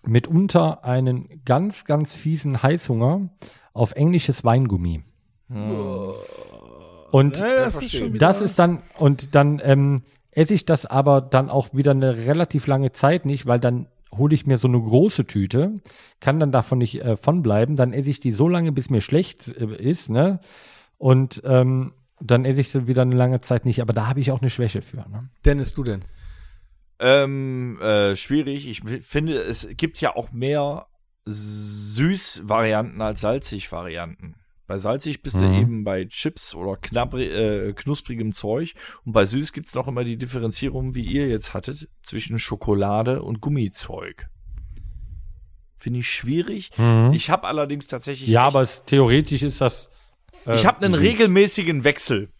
[0.04, 3.30] mitunter einen ganz, ganz fiesen Heißhunger
[3.72, 5.02] auf englisches Weingummi.
[7.10, 11.48] Und Ja, das ist das ist dann, und dann ähm, esse ich das aber dann
[11.50, 13.86] auch wieder eine relativ lange Zeit nicht, weil dann
[14.16, 15.80] hole ich mir so eine große Tüte,
[16.20, 19.00] kann dann davon nicht äh, von bleiben, dann esse ich die so lange, bis mir
[19.00, 20.40] schlecht äh, ist, ne?
[20.96, 24.32] Und ähm, dann esse ich sie wieder eine lange Zeit nicht, aber da habe ich
[24.32, 25.08] auch eine Schwäche für.
[25.08, 25.28] Ne?
[25.44, 26.00] Dennis, du denn?
[26.98, 28.66] Ähm, äh, schwierig.
[28.66, 30.86] Ich finde, es gibt ja auch mehr
[31.26, 34.34] Süß-Varianten als Salzig-Varianten.
[34.68, 35.54] Bei salzig bist du Mhm.
[35.54, 38.74] eben bei Chips oder knabri, äh, knusprigem Zeug.
[39.04, 43.40] Und bei süß gibt's noch immer die Differenzierung, wie ihr jetzt hattet, zwischen Schokolade und
[43.40, 44.28] Gummizeug.
[45.76, 46.70] Finde ich schwierig.
[47.12, 48.28] Ich habe allerdings tatsächlich.
[48.28, 48.34] Mhm.
[48.34, 49.88] Ja, aber es, theoretisch ist das.
[50.46, 51.02] äh, ich habe einen süß.
[51.02, 52.30] regelmäßigen Wechsel.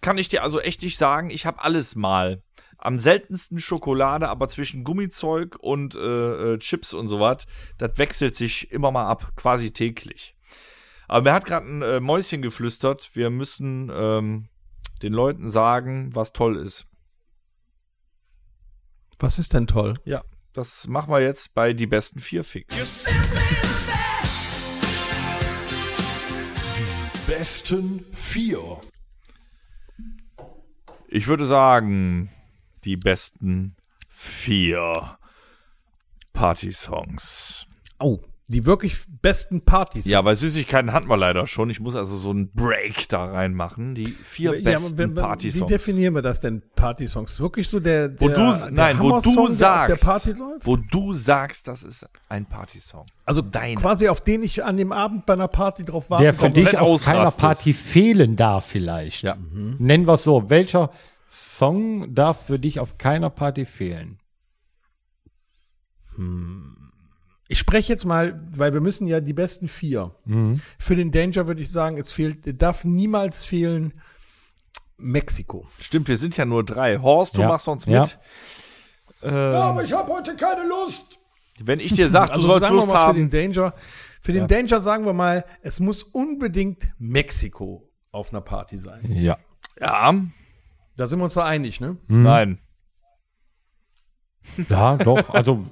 [0.00, 1.30] Kann ich dir also echt nicht sagen.
[1.30, 2.42] Ich habe alles mal.
[2.78, 7.46] Am seltensten Schokolade, aber zwischen Gummizeug und äh, äh, Chips und sowas,
[7.78, 10.35] das wechselt sich immer mal ab, quasi täglich.
[11.08, 14.48] Aber mir hat gerade ein äh, Mäuschen geflüstert, wir müssen ähm,
[15.02, 16.86] den Leuten sagen, was toll ist.
[19.18, 19.94] Was ist denn toll?
[20.04, 22.68] Ja, das machen wir jetzt bei die besten vier Fick.
[27.26, 28.80] Besten vier.
[31.08, 32.30] Ich würde sagen,
[32.84, 33.76] die besten
[34.08, 35.18] vier
[36.32, 37.66] Party-Songs.
[37.98, 40.04] Oh, die wirklich besten Partys.
[40.06, 41.68] Ja, bei Süßigkeiten hatten wir leider schon.
[41.68, 43.96] Ich muss also so einen Break da reinmachen.
[43.96, 45.66] Die vier Ja, besten wenn- wenn- Wie Party-Songs.
[45.68, 47.40] definieren wir das denn, Party-Songs?
[47.40, 50.30] Wirklich so der, der Wo du, der nein, wo du der auf sagst, der Party
[50.32, 50.64] läuft?
[50.64, 53.04] wo du sagst, das ist ein Party-Song.
[53.24, 53.80] Also deiner.
[53.80, 56.22] quasi auf den ich an dem Abend bei einer Party drauf warte.
[56.22, 57.32] Der für dich auf keiner.
[57.32, 59.24] Party fehlen darf, vielleicht.
[59.24, 59.36] Ja.
[59.78, 60.48] Nennen wir es so.
[60.48, 60.92] Welcher
[61.28, 64.20] Song darf für dich auf keiner Party fehlen?
[67.48, 70.14] Ich spreche jetzt mal, weil wir müssen ja die besten vier.
[70.24, 70.60] Mhm.
[70.78, 73.94] Für den Danger würde ich sagen, es fehlt, darf niemals fehlen
[74.98, 75.66] Mexiko.
[75.80, 76.98] Stimmt, wir sind ja nur drei.
[76.98, 77.48] Horst, du Ja.
[77.48, 78.02] machst uns Ja.
[78.02, 78.18] mit.
[79.32, 81.18] aber ich habe heute keine Lust.
[81.58, 83.30] Wenn ich dir sage, du Also sollst sagen wir Lust mal für haben.
[83.30, 83.74] den Danger,
[84.20, 89.10] für den Danger sagen wir mal, es muss unbedingt Mexiko auf einer Party sein.
[89.10, 89.38] Ja.
[89.80, 90.14] Ja,
[90.96, 91.96] Da sind wir uns da einig, ne?
[92.08, 92.58] nein.
[94.68, 95.30] Ja, doch.
[95.30, 95.64] Also,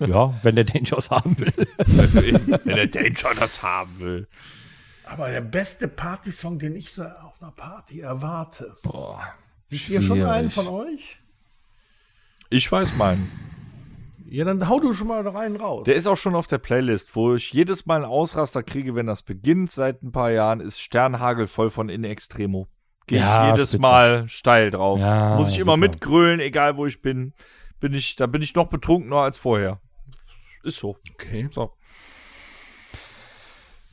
[0.00, 1.52] ja, wenn der Dangers haben will.
[2.64, 4.28] Wenn der Danger das haben will.
[5.04, 8.74] Aber der beste Partysong, den ich so auf einer Party erwarte.
[8.82, 9.22] Boah,
[9.68, 11.16] Wisst ihr schon einen von euch?
[12.50, 13.30] Ich weiß meinen.
[14.28, 15.84] Ja, dann hau du schon mal da rein raus.
[15.84, 19.06] Der ist auch schon auf der Playlist, wo ich jedes Mal einen Ausraster kriege, wenn
[19.06, 22.66] das beginnt seit ein paar Jahren, ist Sternhagel voll von In Extremo.
[23.06, 23.82] Gehe Ja, ich jedes spitze.
[23.82, 25.00] Mal steil drauf.
[25.00, 25.86] Ja, Muss ich immer super.
[25.88, 27.34] mitgrölen, egal wo ich bin.
[27.82, 29.80] Bin ich, da bin ich noch betrunkener als vorher.
[30.62, 30.96] Ist so.
[31.12, 31.48] okay.
[31.52, 31.72] So.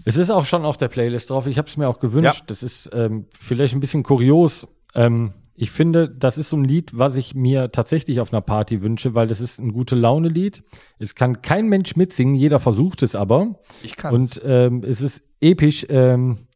[0.05, 1.45] Es ist auch schon auf der Playlist drauf.
[1.47, 2.41] Ich habe es mir auch gewünscht.
[2.41, 2.45] Ja.
[2.47, 4.67] Das ist ähm, vielleicht ein bisschen kurios.
[4.95, 8.81] Ähm, ich finde, das ist so ein Lied, was ich mir tatsächlich auf einer Party
[8.81, 10.63] wünsche, weil das ist ein gute Laune-Lied.
[10.99, 13.59] Es kann kein Mensch mitsingen, jeder versucht es aber.
[13.83, 14.13] Ich kann's.
[14.37, 15.85] Und ähm, es ist episch.
[15.89, 16.47] Ähm,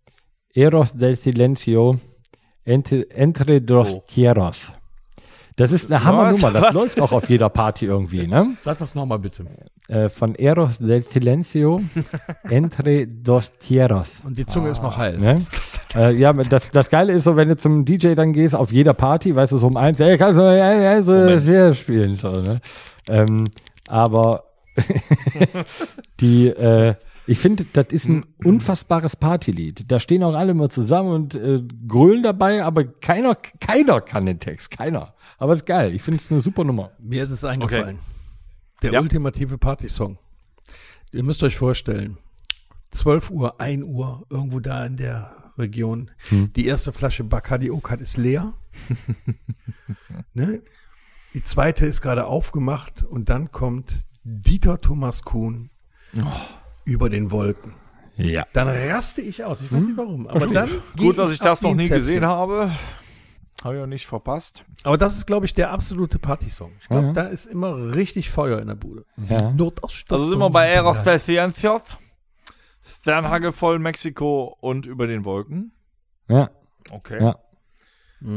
[0.53, 1.99] Eros del Silencio,
[2.63, 4.03] entre, entre dos Oh.
[4.07, 4.71] tierras.
[5.55, 6.51] Das ist eine Hammernummer.
[6.51, 8.57] Das läuft auch auf jeder Party irgendwie, ne?
[8.61, 9.45] Sag das nochmal bitte.
[9.87, 11.81] Äh, von Eros del Silencio
[12.49, 14.21] entre dos tierras.
[14.25, 15.17] Und die Zunge ist noch heil.
[15.19, 15.45] Ne?
[15.95, 18.93] äh, ja, das, das Geile ist so, wenn du zum DJ dann gehst, auf jeder
[18.93, 22.15] Party, weißt du, so um eins, ey, kannst du ja, ja, so sehr spielen.
[22.15, 22.59] So, ne?
[23.07, 23.45] ähm,
[23.87, 24.45] aber
[26.19, 26.95] die, äh,
[27.25, 29.89] ich finde, das ist ein unfassbares Partylied.
[29.91, 34.39] Da stehen auch alle mal zusammen und äh, grölen dabei, aber keiner, keiner kann den
[34.39, 35.13] Text, keiner.
[35.37, 35.93] Aber ist geil.
[35.95, 36.91] Ich finde es eine super Nummer.
[36.99, 37.99] Mir ist es eingefallen.
[38.81, 39.01] Der Ja.
[39.01, 40.17] ultimative Partysong.
[41.11, 42.17] Ihr müsst euch vorstellen,
[42.91, 48.17] 12 Uhr, 1 Uhr, irgendwo da in der Region, die erste Flasche Bacardi Okat ist
[48.17, 48.53] leer.
[50.33, 50.61] ne?
[51.33, 55.69] Die zweite ist gerade aufgemacht und dann kommt Dieter Thomas Kuhn
[56.85, 57.73] über den Wolken.
[58.15, 58.45] Ja.
[58.53, 59.61] Dann raste ich aus.
[59.61, 60.27] Ich weiß nicht warum.
[60.27, 61.97] Aber Verstehe dann Gut, dass ich das ab wie noch nie Zäpfchen.
[61.99, 62.71] gesehen habe.
[63.63, 64.65] Habe ich auch nicht verpasst.
[64.83, 66.71] Aber das ist, glaube ich, der absolute Partysong.
[66.81, 67.13] Ich glaube, Ja.
[67.13, 69.05] da ist immer richtig Feuer in der Bude.
[69.29, 69.51] Ja.
[69.51, 70.19] Notausstattung.
[70.21, 71.81] Also sind wir bei Eros Silencio,
[72.83, 75.71] Sternhage voll Mexiko und über den Wolken.
[76.27, 76.49] Ja.
[76.91, 77.21] Okay.
[77.21, 77.39] Ja.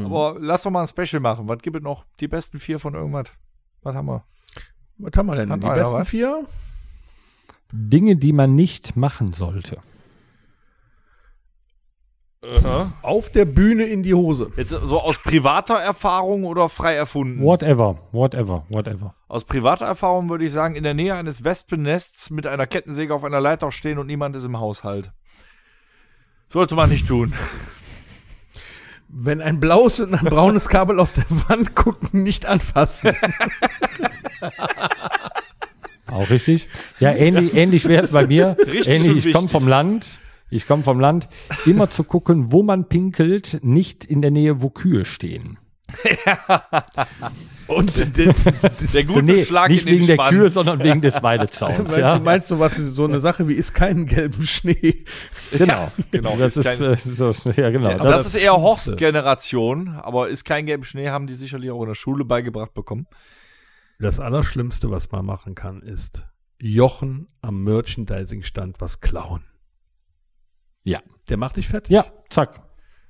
[0.04, 1.48] Aber lass doch mal ein Special machen.
[1.48, 2.04] Was gibt es noch?
[2.20, 3.26] Die besten vier von irgendwas.
[3.82, 4.24] Was haben wir?
[4.98, 5.50] Was haben wir denn?
[5.50, 6.08] Hat Die besten was?
[6.08, 6.44] vier?
[7.72, 9.78] Dinge, die man nicht machen sollte.
[13.02, 14.52] Auf der Bühne in die Hose.
[14.56, 17.42] Jetzt so aus privater Erfahrung oder frei erfunden?
[17.42, 19.14] Whatever, whatever, whatever.
[19.26, 23.24] Aus privater Erfahrung würde ich sagen, in der Nähe eines Wespennests mit einer Kettensäge auf
[23.24, 25.12] einer Leiter stehen und niemand ist im Haushalt.
[26.48, 27.32] Sollte man nicht tun.
[29.08, 33.16] Wenn ein blaues und ein braunes Kabel aus der Wand gucken, nicht anfassen.
[36.16, 36.68] Auch richtig.
[36.98, 38.56] Ja, ähnlich, ähnlich wäre es bei mir.
[38.66, 40.06] Richtig ähnlich, ich komme vom Land.
[40.48, 41.28] Ich komme vom Land.
[41.66, 45.58] Immer zu gucken, wo man pinkelt, nicht in der Nähe, wo Kühe stehen.
[47.66, 48.44] Und das,
[48.78, 50.30] das, Der gute nee, Schlag nicht in den wegen der Schwanz.
[50.30, 51.96] Kühe, sondern wegen des Weidezauns.
[51.96, 55.04] ja, du meinst so was, so eine Sache wie ist keinen gelben Schnee.
[55.52, 55.90] genau.
[56.12, 56.36] genau.
[56.36, 57.98] Das ist, Kein- so, ja, genau.
[57.98, 61.94] Das, ist eher Horst-Generation, aber ist kein gelben Schnee, haben die sicherlich auch in der
[61.94, 63.06] Schule beigebracht bekommen.
[63.98, 66.22] Das Allerschlimmste, was man machen kann, ist
[66.60, 69.44] Jochen am Merchandising-Stand was klauen.
[70.84, 71.00] ja.
[71.28, 71.90] Der macht dich fertig.
[71.90, 72.62] ja, zack.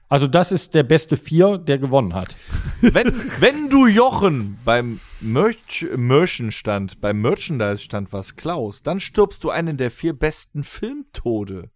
[0.08, 2.36] Also das ist der beste Vier, der gewonnen hat.
[2.80, 3.08] Wenn,
[3.40, 9.90] wenn du Jochen beim Merch, Merchenstand, beim Merchandise-Stand was klaust, dann stirbst du einen der
[9.90, 11.70] vier besten Filmtode.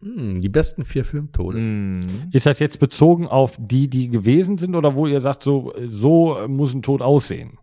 [0.00, 1.58] Hm, die besten vier Filmtode.
[1.58, 2.28] Mhm.
[2.30, 6.46] Ist das jetzt bezogen auf die, die gewesen sind oder wo ihr sagt, so, so
[6.46, 7.58] muss ein Tod aussehen?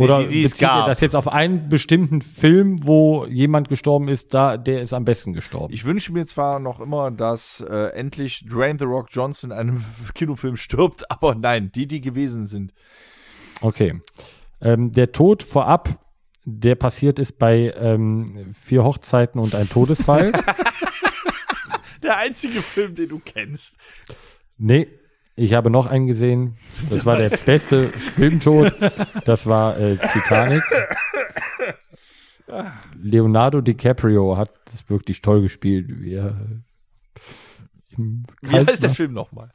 [0.00, 4.08] Oder die, die es bezieht ihr das jetzt auf einen bestimmten Film, wo jemand gestorben
[4.08, 5.72] ist, da der ist am besten gestorben?
[5.72, 9.84] Ich wünsche mir zwar noch immer, dass äh, endlich Dwayne The Rock Johnson in einem
[10.14, 12.72] Kinofilm stirbt, aber nein, die, die gewesen sind.
[13.60, 14.00] Okay.
[14.60, 15.98] Ähm, der Tod vorab,
[16.44, 20.32] der passiert ist bei ähm, vier Hochzeiten und ein Todesfall.
[22.02, 23.76] Der einzige Film, den du kennst.
[24.56, 24.88] nee,
[25.36, 26.56] ich habe noch einen gesehen.
[26.90, 28.74] Das war der beste Filmtod.
[29.24, 30.62] Das war äh, Titanic.
[33.00, 35.86] Leonardo DiCaprio hat das wirklich toll gespielt.
[35.88, 36.34] Wie er
[37.96, 39.50] im Wie heißt der Film nochmal?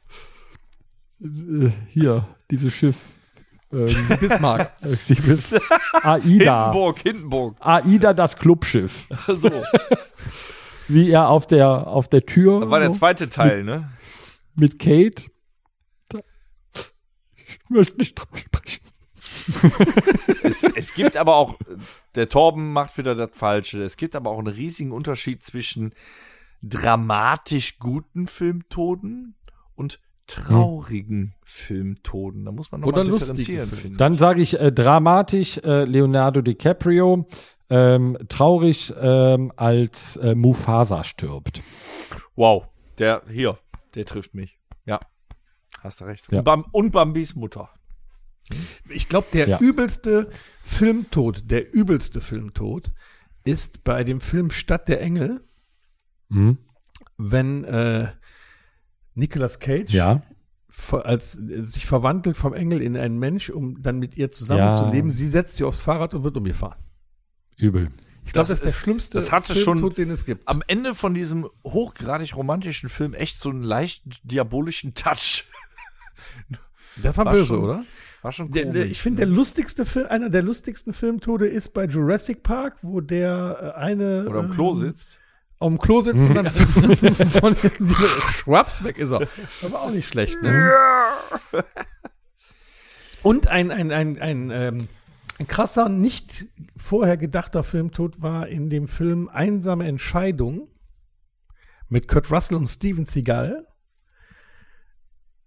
[1.22, 3.10] Äh, Hier, dieses Schiff.
[3.72, 3.88] Ähm,
[4.20, 4.72] Bismarck.
[6.02, 6.20] Aida.
[6.22, 7.56] Hindenburg, Hindenburg.
[7.60, 9.08] Aida, das Clubschiff.
[9.26, 9.50] So,
[10.88, 13.90] Wie er auf der, auf der Tür das war der zweite Teil, ne?
[14.54, 15.24] mit Kate.
[17.68, 18.82] Ich möchte nicht drüber sprechen.
[20.42, 21.56] Es, es gibt aber auch,
[22.14, 23.82] der Torben macht wieder das Falsche.
[23.82, 25.92] Es gibt aber auch einen riesigen Unterschied zwischen
[26.62, 29.34] dramatisch guten Filmtoden
[29.74, 32.44] und traurigen Filmtoden.
[32.44, 33.80] Da muss man noch Oder mal lustigen differenzieren, Filmen.
[33.80, 33.98] finde ich.
[33.98, 37.26] Dann sage ich äh, dramatisch äh, Leonardo DiCaprio,
[37.70, 41.62] ähm, traurig ähm, als äh, Mufasa stirbt.
[42.34, 43.58] Wow, der hier,
[43.94, 44.58] der trifft mich.
[44.84, 45.00] Ja,
[45.80, 46.26] hast du recht.
[46.30, 46.38] Ja.
[46.38, 47.70] Und, Bam, und Bambis Mutter.
[48.88, 49.58] Ich glaube, der Ja.
[49.58, 50.30] übelste
[50.62, 52.92] Filmtod, der übelste Filmtod
[53.44, 55.44] ist bei dem Film Stadt der Engel,
[56.28, 56.58] Mhm.
[57.16, 58.08] wenn äh,
[59.14, 60.22] Nicolas Cage Ja.
[60.92, 64.76] als äh, sich verwandelt vom Engel in einen Mensch, um dann mit ihr zusammen Ja.
[64.76, 65.10] zu leben.
[65.10, 66.78] Sie setzt sich aufs Fahrrad und wird umgefahren.
[67.56, 67.88] Übel.
[68.26, 70.46] Ich glaube, das, Das ist der schlimmste das hatte schon- Filmtod, den es gibt.
[70.46, 75.44] Am Ende von diesem hochgradig romantischen Film echt so einen leicht diabolischen Touch.
[76.98, 77.84] Das war, war böse, schon oder?
[78.22, 81.84] War schon Der, der, ich finde, der lustigste Film, einer der lustigsten Filmtode ist bei
[81.84, 85.18] Jurassic Park, wo der äh, eine Oder am ähm, Klo sitzt.
[85.58, 87.54] auf dem Klo sitzt und dann von
[88.32, 89.28] Schwaps weg ist er.
[89.62, 90.72] Aber auch nicht schlecht, ne?
[93.22, 94.88] Und ein, ein, ein, ein, ähm,
[95.38, 100.68] ein krasser, nicht vorher gedachter Filmtod war in dem Film Einsame Entscheidung
[101.88, 103.66] mit Kurt Russell und Steven Seagal.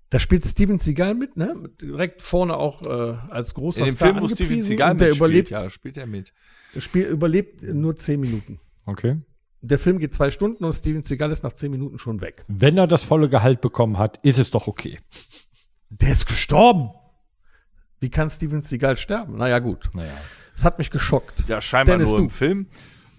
[0.09, 1.69] Da spielt Steven Seagal mit, ne?
[1.81, 4.61] Direkt vorne auch äh, als großer In dem Star Film, wo Steven.
[4.61, 6.33] Seagal und der überlebt, ja, spielt er mit.
[6.79, 8.59] Spiel überlebt nur zehn Minuten.
[8.85, 9.17] Okay.
[9.61, 12.43] Der Film geht zwei Stunden und Steven Seagal ist nach zehn Minuten schon weg.
[12.47, 14.99] Wenn er das volle Gehalt bekommen hat, ist es doch okay.
[15.89, 16.91] Der ist gestorben.
[17.99, 19.37] Wie kann Steven Seagal sterben?
[19.37, 19.89] Naja, gut.
[19.93, 20.13] Naja.
[20.53, 21.43] Das hat mich geschockt.
[21.47, 22.23] Ja, scheinbar Dennis, nur du.
[22.25, 22.67] im Film.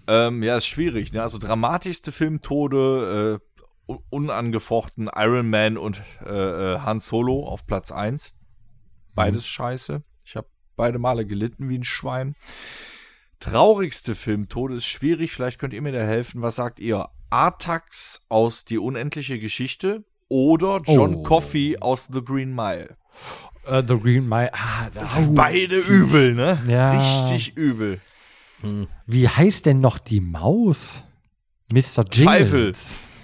[0.07, 1.13] Ähm, ja, ist schwierig.
[1.13, 1.21] Ne?
[1.21, 3.61] Also dramatischste Filmtode, äh,
[3.91, 6.29] un- unangefochten Iron Man und äh,
[6.75, 8.33] äh, Han Solo auf Platz 1.
[9.13, 10.03] Beides scheiße.
[10.23, 12.35] Ich habe beide Male gelitten wie ein Schwein.
[13.39, 15.31] Traurigste Filmtode ist schwierig.
[15.31, 16.41] Vielleicht könnt ihr mir da helfen.
[16.41, 17.09] Was sagt ihr?
[17.29, 21.23] Artax aus Die unendliche Geschichte oder John Oh.
[21.23, 22.97] Coffey aus The Green Mile?
[23.65, 24.51] Äh, The Green Mile.
[24.53, 26.61] Ah, da, Beide übel, ne?
[26.67, 27.23] Ja.
[27.29, 27.99] Richtig übel.
[29.07, 31.03] Wie heißt denn noch die Maus?
[31.71, 32.03] Mr.
[32.11, 32.15] Jingles.
[32.23, 32.73] Pfeifel.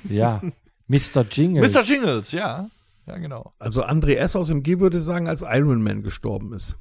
[0.10, 0.42] Ja.
[0.88, 1.26] Mr.
[1.30, 1.74] Jingles.
[1.74, 1.84] Mr.
[1.84, 2.70] Jingles, ja.
[3.06, 3.52] Ja, genau.
[3.60, 4.36] Also André S.
[4.36, 6.76] aus MG würde sagen, als Iron Man gestorben ist.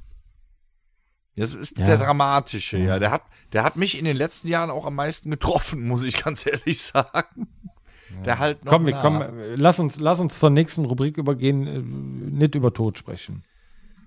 [1.35, 1.85] Das ist Ja.
[1.85, 2.97] der dramatische, ja.
[2.99, 3.21] Der hat,
[3.53, 6.81] der hat mich in den letzten Jahren auch am meisten getroffen, muss ich ganz ehrlich
[6.81, 7.47] sagen.
[8.25, 11.79] Der halt noch Komm, wir kommen, lass uns, lass uns zur nächsten Rubrik übergehen, äh,
[12.37, 13.43] nicht über Tod sprechen.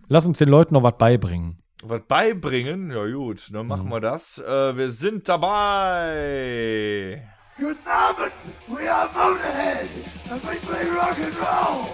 [0.09, 1.59] Lass uns den Leuten noch was beibringen.
[1.82, 2.90] Was beibringen?
[2.90, 4.38] Ja gut, dann machen wir das.
[4.38, 7.22] Äh, wir sind dabei.
[7.57, 8.32] Guten Abend,
[8.68, 9.88] we are Motorhead
[10.30, 11.86] and we play rock and roll.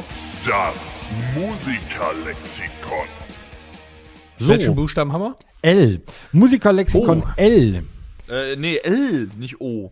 [0.47, 3.09] Das Musikerlexikon.
[4.39, 5.37] So, Welchen Buchstaben haben wir?
[5.63, 6.01] L.
[6.33, 7.31] Musikerlexikon Oh.
[7.37, 7.83] L.
[8.29, 9.91] Äh, nee, L, nicht O.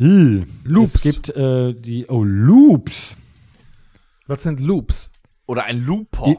[0.00, 0.46] L.
[0.64, 0.94] Loops.
[0.96, 3.16] Es gibt äh, die, oh, Loops.
[4.26, 5.10] Was sind Loops?
[5.46, 6.24] Oder ein Looper.
[6.26, 6.38] Die-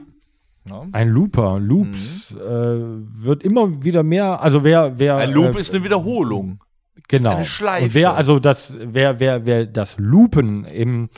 [0.69, 0.83] Ja.
[0.91, 5.17] Ein Looper, Loops, äh, wird immer wieder mehr, also wer, wer.
[5.17, 6.59] Ein Loop äh, ist eine Wiederholung.
[7.07, 7.35] Genau.
[7.37, 7.85] eine Schleife.
[7.85, 11.09] Und wer, also das, wer, wer, wer das Loopen im,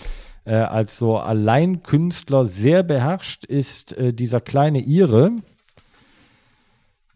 [0.46, 5.32] äh, als so Alleinkünstler sehr beherrscht, ist äh, dieser kleine Ire.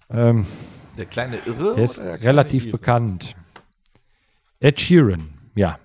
[0.10, 0.46] Ähm,
[0.98, 1.76] Der kleine Irre?
[1.76, 2.72] der ist oder der kleine relativ Ire?
[2.72, 3.36] bekannt.
[4.60, 5.78] Ed Sheeran, ja.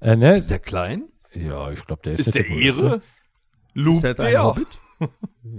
[0.00, 0.36] Äh, ne?
[0.36, 1.04] Ist der klein?
[1.34, 2.80] Ja, ich glaube, der ist, Ist nicht der größte.
[2.86, 3.00] Irre?
[3.74, 4.44] Loop Ist der, der?
[4.44, 4.78] Hobbit?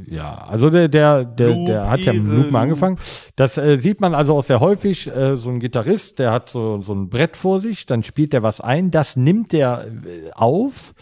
[0.08, 2.56] Ja, also der, der, der, Loop, der hat ja mit Loopen Loop.
[2.56, 2.98] angefangen.
[3.36, 5.08] Das äh, sieht man also auch sehr häufig.
[5.08, 8.42] Äh, so ein Gitarrist, der hat so, so ein Brett vor sich, dann spielt er
[8.42, 10.96] was ein, das nimmt er äh, auf,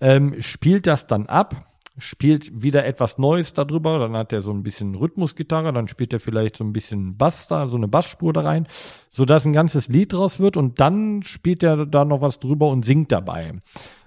[0.00, 4.62] ähm, spielt das dann ab, spielt wieder etwas Neues darüber, dann hat er so ein
[4.62, 8.42] bisschen Rhythmusgitarre, dann spielt er vielleicht so ein bisschen Bass da, so eine Bassspur da
[8.42, 8.66] rein,
[9.08, 12.84] sodass ein ganzes Lied draus wird und dann spielt er da noch was drüber und
[12.84, 13.54] singt dabei.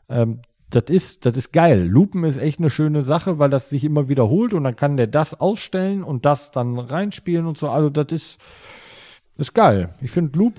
[0.09, 1.83] Ähm, das ist, das ist geil.
[1.83, 5.07] Lupen ist echt eine schöne Sache, weil das sich immer wiederholt und dann kann der
[5.07, 7.69] das ausstellen und das dann reinspielen und so.
[7.69, 8.41] Also das ist,
[9.37, 9.93] ist geil.
[10.01, 10.53] Ich finde Loop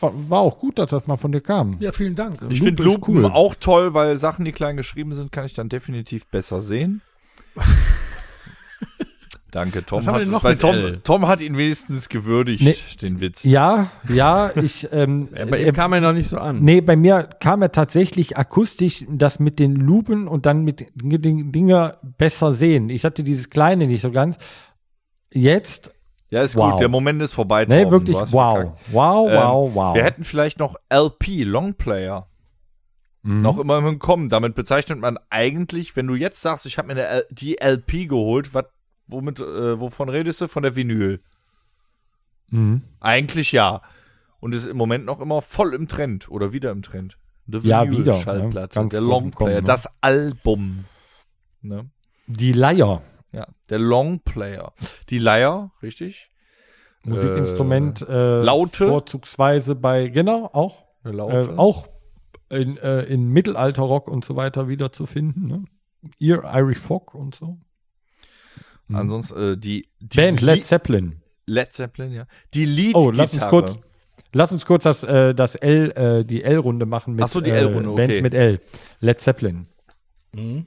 [0.00, 1.76] war auch gut, dass das mal von dir kam.
[1.80, 2.34] Ja, vielen Dank.
[2.48, 3.24] Ich Loop finde ist Lupen cool.
[3.26, 7.02] auch toll, weil Sachen, die klein geschrieben sind, kann ich dann definitiv besser sehen.
[9.52, 10.00] Danke, Tom.
[10.00, 11.00] Was haben wir denn noch weil mit Tom, L?
[11.02, 12.76] Tom hat ihn wenigstens gewürdigt, Nee.
[13.00, 13.42] den Witz.
[13.44, 16.60] Ja, ja, ich, ähm, Aber ihm kam er noch nicht so an.
[16.62, 21.52] Nee, bei mir kam er tatsächlich akustisch das mit den Lupen und dann mit den
[21.52, 22.90] Dinger besser sehen.
[22.90, 24.36] Ich hatte dieses kleine nicht so ganz.
[25.32, 25.90] Jetzt,
[26.28, 26.72] Ja, ist Wow.
[26.72, 26.80] gut.
[26.80, 27.64] Der Moment ist vorbei.
[27.66, 28.56] Torben, wirklich wow.
[28.56, 28.78] verkackt.
[28.92, 29.94] Wow, Ähm, wow, wow.
[29.94, 32.28] Wir hätten vielleicht noch LP, Longplayer,
[33.22, 33.40] Mhm.
[33.42, 34.28] noch immer im Kommen.
[34.28, 38.06] Damit bezeichnet man eigentlich, wenn du jetzt sagst, ich habe mir eine L die LP
[38.08, 38.70] geholt, wat,
[39.06, 40.48] womit, äh, wovon redest du?
[40.48, 41.20] Von der Vinyl.
[42.50, 42.82] Mhm.
[43.00, 43.82] Eigentlich ja.
[44.40, 47.18] Und ist im Moment noch immer voll im Trend oder wieder im Trend.
[47.46, 48.22] The Ja, Vinyl wieder, ne?
[48.22, 49.62] Schallplatte, Ganz der Longplayer, Kommen, ne?
[49.62, 50.84] das Album.
[51.62, 51.88] Ne?
[52.26, 53.02] Die Leier.
[53.36, 54.72] Ja, der Longplayer.
[55.10, 56.30] Die Leier, richtig?
[57.04, 58.88] Musikinstrument äh, Laute?
[58.88, 61.58] vorzugsweise bei genau auch Eine äh, Laute.
[61.58, 61.86] auch
[62.48, 65.64] in, äh, in Mittelalterrock und so weiter wiederzufinden ne?
[66.18, 67.58] Ear Irish Folk und so
[68.90, 72.26] Ansonsten äh, die, die Band Led Zeppelin Led Zeppelin, ja.
[72.54, 73.78] Die Lead oh lass uns kurz
[74.32, 77.42] lass uns kurz das äh, das L äh, die L Runde machen mit Ach so,
[77.42, 78.06] die äh, L-Runde, okay.
[78.06, 78.60] Bands mit L
[79.00, 79.66] Led Zeppelin
[80.34, 80.66] Mhm.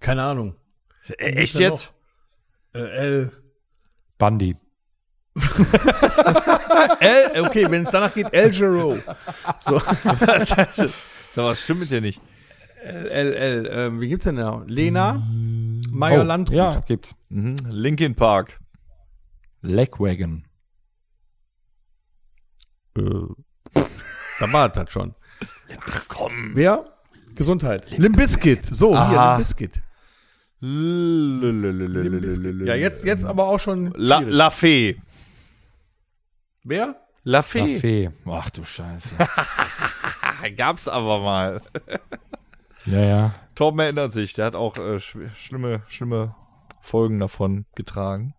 [0.00, 0.56] Keine Ahnung.
[1.18, 1.92] Äh, Echt jetzt?
[2.74, 3.32] Äh, L.
[4.18, 4.56] Bundy
[7.00, 8.98] L, okay, wenn es danach geht, El Giro.
[9.60, 9.78] So,
[11.34, 12.20] Da was stimmt mit dir nicht.
[12.82, 13.68] L, L, L.
[13.70, 14.64] Ähm, wie gibt's denn da?
[14.66, 15.22] Lena,
[15.92, 16.56] Meyer oh, Landrut.
[16.56, 17.56] ja gibt's Mhm.
[17.68, 18.58] Linkin Park.
[19.60, 20.44] Legwagon
[22.94, 25.14] Da war das schon.
[25.88, 26.52] Ach komm.
[26.54, 26.84] Wer?
[27.34, 27.96] Gesundheit.
[27.96, 28.64] Limbiskit.
[28.74, 29.30] So, hier, Aha.
[29.32, 29.80] Limbiskit.
[30.60, 30.68] Ja,
[32.74, 33.92] jetzt, jetzt aber auch schon.
[33.94, 34.20] La.
[34.20, 35.00] La Fee.
[36.64, 36.96] Wer?
[37.22, 37.74] La Fee.
[37.74, 38.10] Kaffee.
[38.26, 39.14] Ach du Scheiße.
[40.56, 41.62] Gab's aber mal.
[42.86, 43.34] ja, ja.
[43.54, 46.34] Torben erinnert sich, der hat auch äh, sch schlimme, schlimme
[46.80, 48.34] Folgen davon getragen.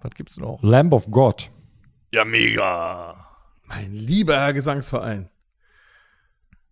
[0.00, 0.62] Was gibt's noch?
[0.62, 1.50] Lamb of God.
[2.12, 3.26] Ja, mega.
[3.64, 5.28] Mein lieber Herr Gesangsverein.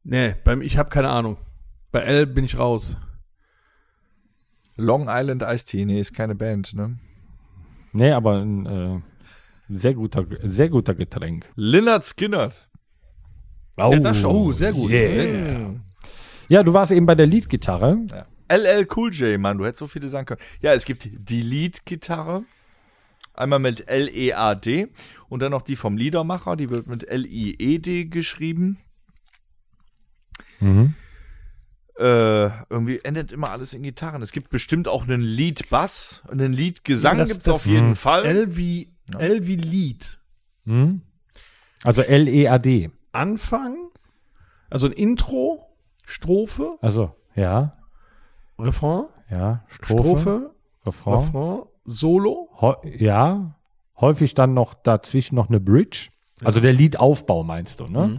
[0.05, 1.39] Nee, beim, ich habe keine Ahnung.
[1.91, 2.97] Bei L bin ich raus.
[4.77, 6.99] Long Island Ice Tea, nee, ist keine Band, ne?
[7.93, 9.01] Nee, aber ein äh,
[9.69, 11.47] sehr guter, sehr guter Getränk.
[11.55, 12.69] Lynyrd Skynyrd.
[13.77, 14.91] Oh, ja, das, oh, sehr gut.
[14.91, 15.01] Gut.
[15.01, 15.83] Hm.
[16.49, 17.99] Ja, du warst eben bei der Leadgitarre.
[18.11, 18.27] Ja.
[18.49, 20.41] LL Cool J, Mann, du hättest so viele sagen können.
[20.61, 22.45] Ja, es gibt die Lead-Gitarre.
[23.33, 24.89] Einmal mit L-E-A-D
[25.29, 28.79] und dann noch die vom Liedermacher, die wird mit L-I-E-D geschrieben.
[30.61, 30.95] Mhm.
[31.97, 34.21] Äh, irgendwie endet immer alles in Gitarren.
[34.23, 37.97] Es gibt bestimmt auch einen Lead-Bass, einen Lead-Gesang Ja, gibt's das- auf jeden Mhm.
[37.97, 38.25] Fall.
[38.25, 39.21] L wie, Ja.
[39.21, 40.19] L wie Lied.
[40.65, 41.03] Mhm.
[41.85, 42.91] Also L-E-A-D.
[43.13, 43.77] Anfang,
[44.71, 45.69] also ein Intro,
[46.05, 47.77] Strophe, Also, ja,
[48.59, 50.51] Refrain, ja, Strophe, Strophe,
[50.87, 51.15] Refrain.
[51.19, 52.49] Refrain, Solo.
[52.61, 53.55] Häu- ja,
[54.01, 56.09] häufig dann noch dazwischen noch eine Bridge.
[56.43, 58.07] Also der Liedaufbau meinst du, ne?
[58.09, 58.19] Mhm.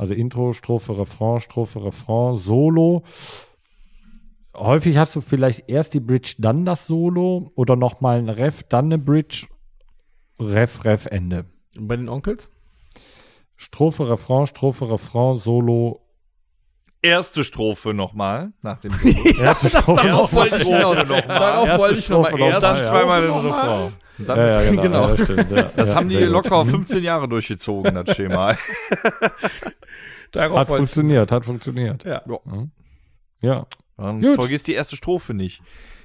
[0.00, 3.02] Also Intro, Strophe, Refrain, Strophe, Refrain, Solo.
[4.56, 8.86] Häufig hast du vielleicht erst die Bridge, dann das Solo oder nochmal ein Ref, dann
[8.86, 9.46] eine Bridge,
[10.40, 11.44] Ref, Ref, Ende.
[11.76, 12.50] Und bei den Onkels?
[13.56, 16.00] Strophe, Refrain, Strophe, Refrain, Solo.
[17.02, 18.92] Erste Strophe nochmal, nach dem
[19.38, 21.04] Erste Strophe, Darauf wollte ich nochmal.
[21.04, 21.20] nochmal.
[21.26, 22.90] Darauf wollte ich noch mal Strophe noch erst mal, Dann ja.
[22.90, 23.40] zweimal mal.
[23.40, 23.92] Refrain.
[24.26, 24.82] Dann Ja, ja, genau.
[24.82, 25.08] Genau.
[25.14, 25.62] Ja, stimmt, ja.
[25.76, 26.32] Das ja, haben die sehr gut.
[26.32, 28.56] locker 15 Jahre durchgezogen, das Schema.
[30.32, 32.04] Darauf Hat funktioniert, hat funktioniert.
[32.04, 32.22] Ja.
[33.40, 33.66] Ja.
[33.96, 34.36] Dann Gut.
[34.36, 35.60] vergiss die erste Strophe nicht.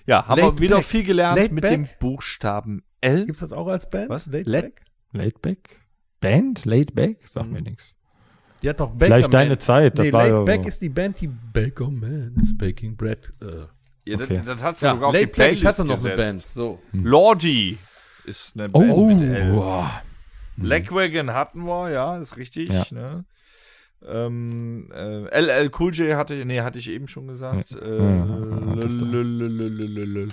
[0.08, 0.86] Ja, haben Laid wir wieder back.
[0.86, 1.72] viel gelernt Laid mit back.
[1.72, 3.26] dem Buchstaben L.
[3.26, 4.10] Gibt's das auch als Band?
[4.10, 4.26] Was?
[4.28, 4.82] Laid Let- Back?
[5.14, 5.80] Laid Back?
[6.22, 6.66] Band?
[6.66, 7.20] Laid Back?
[7.28, 7.54] Sag Mhm.
[7.54, 7.94] mir nichts.
[8.62, 9.32] Die hat doch Baker Vielleicht Man.
[9.32, 9.98] deine Zeit.
[10.00, 10.68] Das Nee, ja Back so.
[10.70, 13.32] ist die Band, die Baker Man is baking bread.
[13.42, 13.46] Äh.
[14.06, 14.38] Ja, Okay.
[14.38, 16.20] das, das hast du Ja, sogar auf die Back, Playlist ich hatte noch gesetzt.
[16.20, 16.42] eine Band.
[16.48, 16.80] So.
[16.94, 17.78] Lordi
[18.26, 19.54] ist eine Oh, Band mit L.
[19.54, 19.86] wow.
[20.58, 22.70] Lagwagon hatten wir, ja, ist richtig.
[22.70, 22.84] Ja.
[22.92, 23.26] Ne?
[24.08, 27.72] Ähm, äh, LL Cool J hatte, nee, hatte ich eben schon gesagt.
[27.72, 27.78] Ja.
[27.80, 30.26] Äh, Ja.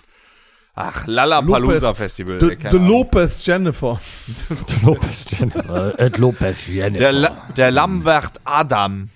[0.74, 2.40] Ach, Lollapalooza Lopez- Festival.
[2.40, 2.88] The, äh, keine the Ahnung.
[2.88, 4.00] Lopez Jennifer.
[4.84, 5.98] Lopez Jennifer.
[6.00, 6.98] Ed Lopez Jennifer.
[7.02, 9.10] Der, La der Lambert Adam.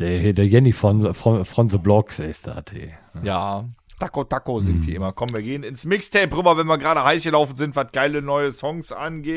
[0.00, 2.64] der, der Jenny von, von, von The Blocks ist das.
[2.74, 2.92] ey.
[3.22, 3.68] Ja.
[3.98, 5.12] Taco Taco singt die immer.
[5.12, 8.52] Komm, wir gehen ins Mixtape rüber, wenn wir gerade heiß gelaufen sind, was geile neue
[8.52, 9.34] Songs angeht.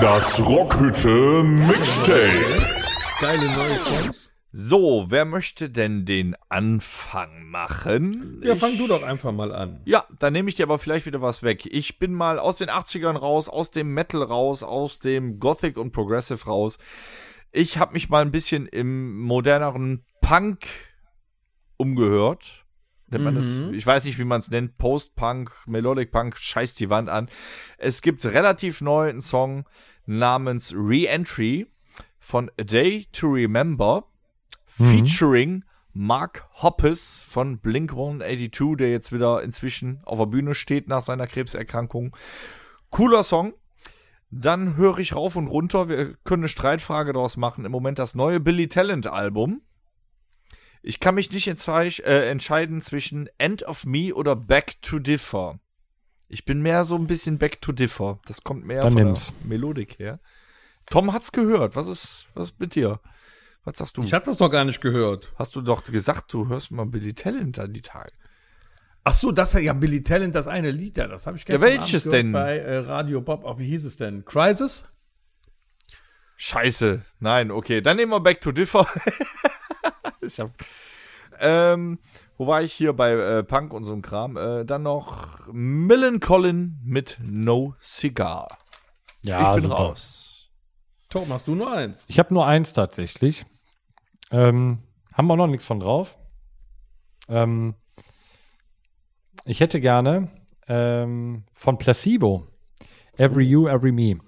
[0.00, 2.62] Das Rockhütte Mixtape.
[3.20, 4.30] Geile neue Songs.
[4.52, 8.40] So, wer möchte denn den Anfang machen?
[8.44, 9.80] Ja, Ich- fang du doch einfach mal an.
[9.84, 11.66] Ja, dann nehme ich dir aber vielleicht wieder was weg.
[11.66, 15.92] Ich bin mal aus den 80ern raus, aus dem Metal raus, aus dem Gothic und
[15.92, 16.78] Progressive raus.
[17.52, 20.66] Ich habe mich mal ein bisschen im moderneren Punk
[21.76, 22.64] umgehört.
[23.08, 23.74] Nennt man das, Mhm.
[23.74, 27.28] ich weiß nicht, wie man es nennt, Post-Punk, Melodic Punk, scheiß die Wand an.
[27.76, 29.64] Es gibt relativ neu einen Song
[30.06, 31.66] namens Re-Entry
[32.20, 34.04] von A Day to Remember,
[34.66, 41.00] featuring Mark Hoppes von Blink 182, der jetzt wieder inzwischen auf der Bühne steht nach
[41.02, 42.16] seiner Krebserkrankung.
[42.90, 43.54] Cooler Song.
[44.30, 45.88] Dann höre ich rauf und runter.
[45.88, 47.64] Wir können eine Streitfrage daraus machen.
[47.64, 49.62] Im Moment das neue Billy Talent Album.
[50.82, 55.58] Ich kann mich nicht äh, entscheiden zwischen End of Me oder Back to Differ.
[56.28, 58.20] Ich bin mehr so ein bisschen Back to Differ.
[58.26, 59.32] Das kommt mehr Dann von nimm's.
[59.40, 60.20] der Melodik her.
[60.86, 61.74] Tom hat's gehört.
[61.76, 63.00] Was ist, was ist mit dir?
[63.64, 64.04] Was sagst du?
[64.04, 65.32] Ich hab das noch gar nicht gehört.
[65.36, 68.12] Hast du doch gesagt, du hörst mal Billy Talent an die Tage.
[69.04, 71.68] Ach so, das ja Billy Talent, das eine Lied da, das habe ich Ja, gestern
[71.68, 72.32] welches Abend denn?
[72.32, 73.44] bei äh, Radio Bob.
[73.44, 74.24] Auch wie hieß es denn?
[74.24, 74.84] Crisis?
[76.36, 77.02] Scheiße.
[77.18, 77.80] Nein, okay.
[77.80, 78.86] Dann nehmen wir Back to Differ.
[80.20, 80.50] ist ja.
[81.38, 81.98] Ähm,
[82.36, 84.36] wo war ich hier bei äh, Punk und so einem Kram?
[84.36, 88.58] Äh, dann noch Millen Collin mit No Cigar.
[89.22, 89.82] Ja, ich bin super.
[89.82, 90.50] raus.
[91.10, 92.04] Tom, hast du nur eins?
[92.08, 93.44] Ich habe nur eins tatsächlich.
[94.30, 94.78] Ähm,
[95.12, 96.16] haben wir noch nichts von drauf.
[97.28, 97.74] Ähm,
[99.44, 100.28] ich hätte gerne
[100.68, 102.46] ähm, von Placebo.
[103.16, 104.18] Every You, Every Me.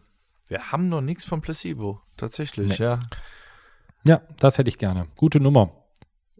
[0.48, 2.00] Wir haben noch nichts von Placebo.
[2.16, 2.84] Tatsächlich, Nee.
[2.84, 3.00] ja.
[4.04, 5.06] Ja, das hätte ich gerne.
[5.16, 5.70] Gute Nummer.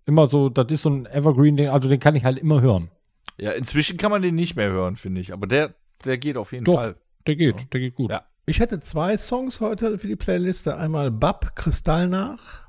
[0.05, 2.91] Immer so, das ist so ein Evergreen-Ding, also den kann ich halt immer hören.
[3.39, 5.33] Ja, inzwischen kann man den nicht mehr hören, finde ich.
[5.33, 6.75] Aber der, der geht auf jeden Doch.
[6.75, 6.97] Fall.
[7.27, 8.11] Der geht, der geht gut.
[8.11, 8.25] Ja.
[8.47, 10.77] Ich hätte zwei Songs heute für die Playliste.
[10.77, 12.65] Einmal Bab, Kristall nach.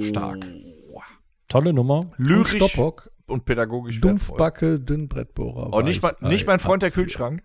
[0.00, 0.44] Stark.
[1.48, 2.10] Tolle Nummer.
[2.16, 4.10] Lyrisch Stoppock, und pädagogisch wertvoll.
[4.10, 5.72] Dumpfbacke, Dünnbrettbohrer.
[5.72, 7.42] Oh, nicht, mein, Weich- nicht mein Freund der Kühlschrank.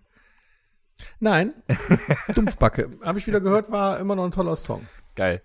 [1.20, 1.54] Nein,
[2.34, 2.98] Dumpfbacke.
[3.02, 4.86] Habe ich wieder gehört, war immer noch ein toller Song.
[5.16, 5.42] Geil.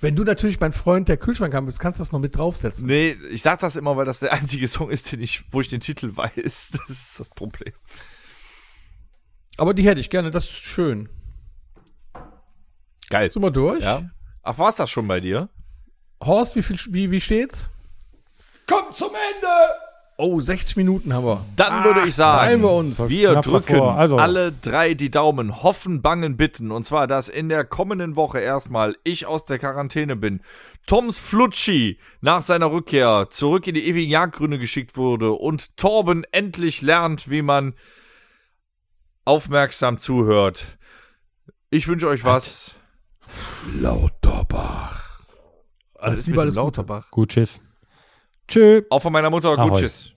[0.00, 2.86] Wenn du natürlich mein Freund der Kühlschrank haben willst, kannst du das noch mit draufsetzen.
[2.86, 5.68] Nee, ich sag das immer, weil das der einzige Song ist, den ich, wo ich
[5.68, 6.72] den Titel weiß.
[6.86, 7.72] Das ist das Problem.
[9.56, 11.08] Aber die hätte ich gerne, das ist schön.
[13.08, 13.30] Geil.
[13.30, 13.80] Sind wir durch?
[13.82, 14.10] Ja.
[14.42, 15.48] Ach, war's das schon bei dir?
[16.22, 17.68] Horst, wie, viel, wie, wie steht's?
[18.94, 19.48] Zum Ende!
[20.16, 21.44] Oh, 60 Minuten haben wir.
[21.56, 23.08] Dann würde ich beeilen sagen, wir uns.
[23.08, 23.80] wir drücken.
[23.80, 26.70] Also- alle drei die Daumen, hoffen, bangen, bitten.
[26.70, 30.40] Und zwar, dass in der kommenden Woche erstmal ich aus der Quarantäne bin.
[30.86, 36.80] Toms Flutschi nach seiner Rückkehr zurück in die ewigen Jagdgründe geschickt wurde und Torben endlich
[36.80, 37.74] lernt, wie man
[39.24, 40.64] aufmerksam zuhört.
[41.70, 42.76] Ich wünsche euch was.
[43.80, 45.20] Lauterbach.
[45.98, 46.66] Alles Liebe, alles dem Gute.
[46.82, 47.10] Lauterbach.
[47.10, 47.60] Gut, tschüss.
[48.48, 48.82] Tschö.
[48.90, 49.56] Auch von meiner Mutter.
[49.56, 50.10] Gut, tschüss.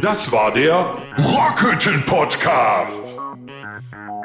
[0.00, 3.02] Das war der Rockhütten Podcast.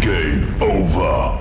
[0.00, 1.38] Game over.